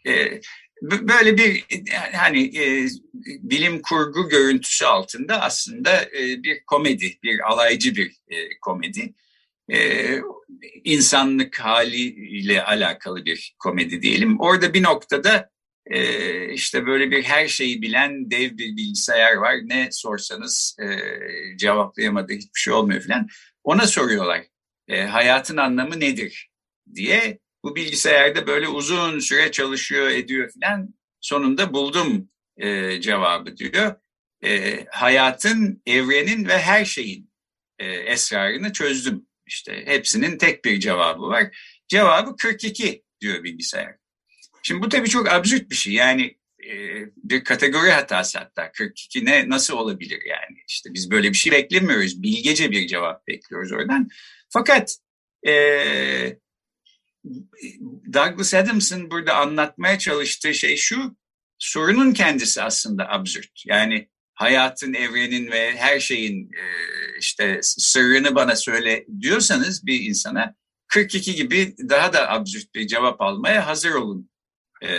Ee, 0.06 0.12
e, 0.12 0.42
böyle 0.82 1.38
bir 1.38 1.66
hani 2.14 2.58
e, 2.58 2.88
bilim 3.26 3.82
kurgu 3.82 4.30
görüntüsü 4.30 4.86
altında 4.86 5.42
aslında 5.42 6.02
e, 6.04 6.44
bir 6.44 6.66
komedi, 6.66 7.20
bir 7.24 7.52
alaycı 7.52 7.96
bir 7.96 8.12
e, 8.28 8.60
komedi. 8.62 9.14
E, 9.72 10.20
insanlık 10.84 11.60
haliyle 11.60 12.64
alakalı 12.64 13.26
bir 13.26 13.56
komedi 13.60 14.02
diyelim. 14.02 14.40
Orada 14.40 14.74
bir 14.74 14.84
noktada 14.84 15.50
e, 15.86 16.54
işte 16.54 16.86
böyle 16.86 17.12
bir 17.12 17.24
her 17.24 17.48
şeyi 17.48 17.82
bilen 17.82 18.32
dev 18.32 18.58
bir 18.58 18.78
bilgisayar 18.78 19.34
var. 19.34 19.56
Ne 19.64 19.90
sorsanız 19.92 20.78
e, 20.80 20.88
cevaplayamadığı 21.58 22.34
hiçbir 22.34 22.60
şey 22.60 22.74
olmuyor 22.74 23.02
falan. 23.02 23.28
Ona 23.64 23.88
soruyorlar 23.88 24.44
e, 24.88 25.02
hayatın 25.02 25.58
anlamı 25.58 26.00
nedir 26.00 26.50
diye. 26.96 27.40
Bu 27.64 27.76
bilgisayarda 27.76 28.48
böyle 28.48 28.68
uzun 28.68 29.20
süre 29.20 29.52
çalışıyor 29.52 30.10
ediyor 30.10 30.52
falan. 30.62 30.94
Sonunda 31.22 31.74
buldum 31.74 32.30
e, 32.58 33.02
cevabı 33.02 33.58
diyor. 33.58 33.96
E, 34.44 34.86
hayatın, 34.92 35.82
evrenin 35.86 36.48
ve 36.48 36.58
her 36.58 36.86
şeyin 36.86 37.30
e, 37.80 37.86
esrarını 37.86 38.74
çözdüm. 38.74 39.29
İşte 39.50 39.84
hepsinin 39.86 40.38
tek 40.38 40.66
bir 40.66 40.80
cevabı 40.80 41.22
var. 41.22 41.58
Cevabı 41.88 42.36
42 42.36 43.04
diyor 43.22 43.44
bilgisayar. 43.44 43.96
Şimdi 44.64 44.82
bu 44.82 44.90
tabii 44.90 45.10
çok 45.10 45.32
absürt 45.32 45.70
bir 45.70 45.76
şey. 45.76 45.94
Yani 45.94 46.38
e, 46.66 46.74
bir 47.18 47.44
kategori 47.44 47.92
hatası 47.92 48.40
hatta 48.40 48.72
42 48.72 49.26
ne 49.26 49.50
nasıl 49.50 49.78
olabilir 49.78 50.22
yani? 50.26 50.58
İşte 50.68 50.94
biz 50.94 51.12
böyle 51.12 51.30
bir 51.30 51.38
şey 51.38 51.52
beklemiyoruz. 51.52 52.24
Bilgece 52.24 52.72
bir 52.72 52.88
cevap 52.88 53.28
bekliyoruz 53.28 53.72
oradan. 53.72 54.10
Fakat 54.50 54.98
e, 55.48 55.54
Douglas 58.14 58.54
Adams'ın 58.54 59.12
burada 59.12 59.36
anlatmaya 59.36 60.00
çalıştığı 60.00 60.54
şey 60.54 60.76
şu, 60.78 61.16
sorunun 61.60 62.14
kendisi 62.14 62.62
aslında 62.62 63.10
absürt. 63.10 63.64
Yani 63.66 64.10
hayatın, 64.40 64.94
evrenin 64.94 65.52
ve 65.52 65.78
her 65.78 66.00
şeyin 66.00 66.44
e, 66.44 66.64
işte 67.20 67.60
sırrını 67.62 68.36
bana 68.36 68.56
söyle 68.56 69.06
diyorsanız 69.22 69.86
bir 69.86 70.02
insana 70.02 70.56
42 70.88 71.36
gibi 71.36 71.76
daha 71.90 72.14
da 72.14 72.30
absürt 72.30 72.76
bir 72.76 72.88
cevap 72.88 73.22
almaya 73.22 73.68
hazır 73.68 73.92
olun 73.92 74.30
e, 74.82 74.90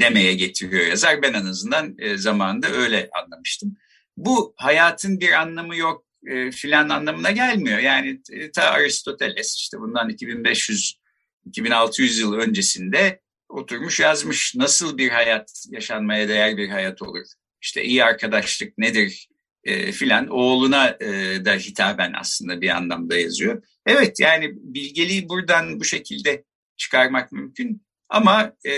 demeye 0.00 0.34
getiriyor 0.34 0.86
yazar. 0.86 1.22
Ben 1.22 1.32
en 1.32 1.44
azından 1.44 1.94
e, 1.98 2.16
zamanında 2.16 2.68
öyle 2.68 3.10
anlamıştım. 3.24 3.76
Bu 4.16 4.54
hayatın 4.56 5.20
bir 5.20 5.32
anlamı 5.32 5.76
yok 5.76 6.04
e, 6.26 6.50
filan 6.50 6.88
anlamına 6.88 7.30
gelmiyor. 7.30 7.78
Yani 7.78 8.20
e, 8.32 8.50
ta 8.50 8.62
Aristoteles 8.62 9.56
işte 9.56 9.78
bundan 9.78 10.08
2500 10.08 11.00
2600 11.46 12.18
yıl 12.18 12.34
öncesinde 12.34 13.20
oturmuş 13.48 14.00
yazmış 14.00 14.54
nasıl 14.54 14.98
bir 14.98 15.10
hayat 15.10 15.64
yaşanmaya 15.70 16.28
değer 16.28 16.56
bir 16.56 16.68
hayat 16.68 17.02
olur. 17.02 17.26
İşte 17.66 17.84
iyi 17.84 18.04
arkadaşlık 18.04 18.78
nedir 18.78 19.28
e, 19.64 19.92
filan 19.92 20.28
oğluna 20.28 20.88
e, 20.88 21.44
da 21.44 21.54
hitaben 21.54 22.12
aslında 22.20 22.60
bir 22.60 22.68
anlamda 22.68 23.16
yazıyor. 23.16 23.62
Evet 23.86 24.20
yani 24.20 24.50
bilgeliği 24.54 25.28
buradan 25.28 25.80
bu 25.80 25.84
şekilde 25.84 26.44
çıkarmak 26.76 27.32
mümkün. 27.32 27.82
Ama 28.08 28.52
e, 28.66 28.72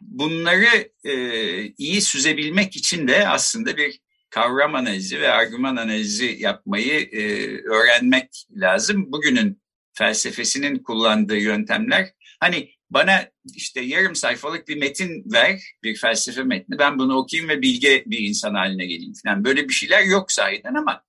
bunları 0.00 0.90
e, 1.04 1.14
iyi 1.66 2.00
süzebilmek 2.00 2.76
için 2.76 3.08
de 3.08 3.28
aslında 3.28 3.76
bir 3.76 4.00
kavram 4.30 4.74
analizi 4.74 5.20
ve 5.20 5.28
argüman 5.28 5.76
analizi 5.76 6.36
yapmayı 6.38 7.08
e, 7.12 7.22
öğrenmek 7.64 8.46
lazım. 8.56 9.12
Bugünün 9.12 9.62
felsefesinin 9.92 10.78
kullandığı 10.78 11.38
yöntemler 11.38 12.08
hani 12.40 12.70
bana 12.92 13.30
işte 13.56 13.80
yarım 13.80 14.14
sayfalık 14.14 14.68
bir 14.68 14.76
metin 14.76 15.32
ver, 15.32 15.60
bir 15.82 15.96
felsefe 15.96 16.42
metni. 16.42 16.78
Ben 16.78 16.98
bunu 16.98 17.16
okuyayım 17.16 17.50
ve 17.50 17.62
bilge 17.62 18.04
bir 18.06 18.18
insan 18.18 18.54
haline 18.54 18.86
geleyim 18.86 19.12
falan. 19.24 19.44
Böyle 19.44 19.68
bir 19.68 19.74
şeyler 19.74 20.02
yok 20.02 20.32
sahiden 20.32 20.74
ama 20.74 21.04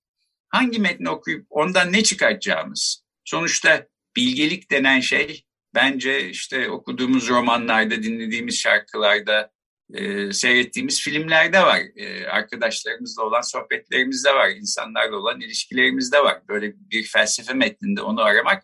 hangi 0.49 0.79
metni 0.79 1.09
okuyup 1.09 1.47
ondan 1.49 1.93
ne 1.93 2.03
çıkartacağımız? 2.03 3.03
Sonuçta 3.25 3.87
bilgelik 4.15 4.71
denen 4.71 4.99
şey 4.99 5.45
bence 5.75 6.29
işte 6.29 6.69
okuduğumuz 6.69 7.29
romanlarda, 7.29 8.03
dinlediğimiz 8.03 8.59
şarkılarda, 8.59 9.51
e, 9.93 10.33
seyrettiğimiz 10.33 11.01
filmlerde 11.01 11.61
var. 11.61 11.81
E, 11.95 12.27
arkadaşlarımızla 12.27 13.23
olan 13.23 13.41
sohbetlerimizde 13.41 14.33
var. 14.33 14.49
insanlarla 14.49 15.17
olan 15.17 15.41
ilişkilerimizde 15.41 16.19
var. 16.19 16.41
Böyle 16.47 16.73
bir 16.75 17.03
felsefe 17.03 17.53
metninde 17.53 18.01
onu 18.01 18.21
aramak 18.21 18.63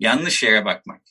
yanlış 0.00 0.42
yere 0.42 0.64
bakmak 0.64 1.02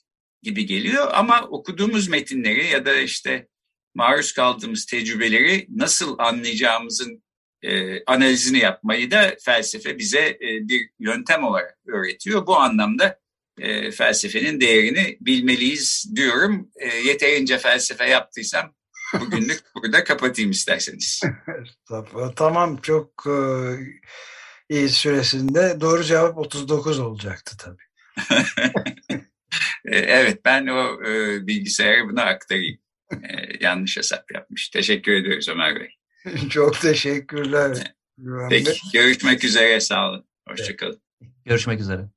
gibi 0.43 0.65
geliyor. 0.65 1.07
Ama 1.13 1.41
okuduğumuz 1.41 2.07
metinleri 2.07 2.67
ya 2.67 2.85
da 2.85 2.95
işte 2.95 3.47
maruz 3.95 4.33
kaldığımız 4.33 4.85
tecrübeleri 4.85 5.67
nasıl 5.69 6.15
anlayacağımızın 6.19 7.23
e, 7.61 8.03
analizini 8.05 8.59
yapmayı 8.59 9.11
da 9.11 9.35
felsefe 9.45 9.97
bize 9.97 10.19
e, 10.19 10.67
bir 10.67 10.89
yöntem 10.99 11.43
olarak 11.43 11.77
öğretiyor. 11.87 12.47
Bu 12.47 12.57
anlamda 12.57 13.19
e, 13.59 13.91
felsefenin 13.91 14.61
değerini 14.61 15.17
bilmeliyiz 15.21 16.05
diyorum. 16.15 16.69
E, 16.75 16.87
yeterince 16.87 17.57
felsefe 17.57 18.05
yaptıysam 18.09 18.73
bugünlük 19.19 19.63
burada 19.75 20.03
kapatayım 20.03 20.51
isterseniz. 20.51 21.21
tamam 22.35 22.77
çok 22.77 23.23
e, 23.27 23.37
iyi 24.69 24.89
süresinde 24.89 25.81
doğru 25.81 26.03
cevap 26.03 26.37
39 26.37 26.99
olacaktı 26.99 27.57
tabii. 27.57 27.89
E, 29.85 29.97
evet 29.97 30.45
ben 30.45 30.67
o 30.67 31.07
e, 31.07 31.47
bilgisayara 31.47 32.09
bunu 32.09 32.21
aktarayım. 32.21 32.77
E, 33.11 33.17
yanlış 33.59 33.97
hesap 33.97 34.31
yapmış. 34.33 34.69
Teşekkür 34.69 35.11
ediyoruz 35.11 35.49
Ömer 35.49 35.75
Bey. 35.75 35.89
Çok 36.49 36.81
teşekkürler. 36.81 37.93
Peki 38.49 38.71
görüşmek 38.93 39.43
üzere 39.43 39.79
sağ 39.79 40.09
olun. 40.09 40.25
Hoşçakalın. 40.47 41.01
Görüşmek 41.45 41.79
üzere. 41.79 42.09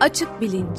Açık 0.00 0.40
Bilinç 0.40 0.78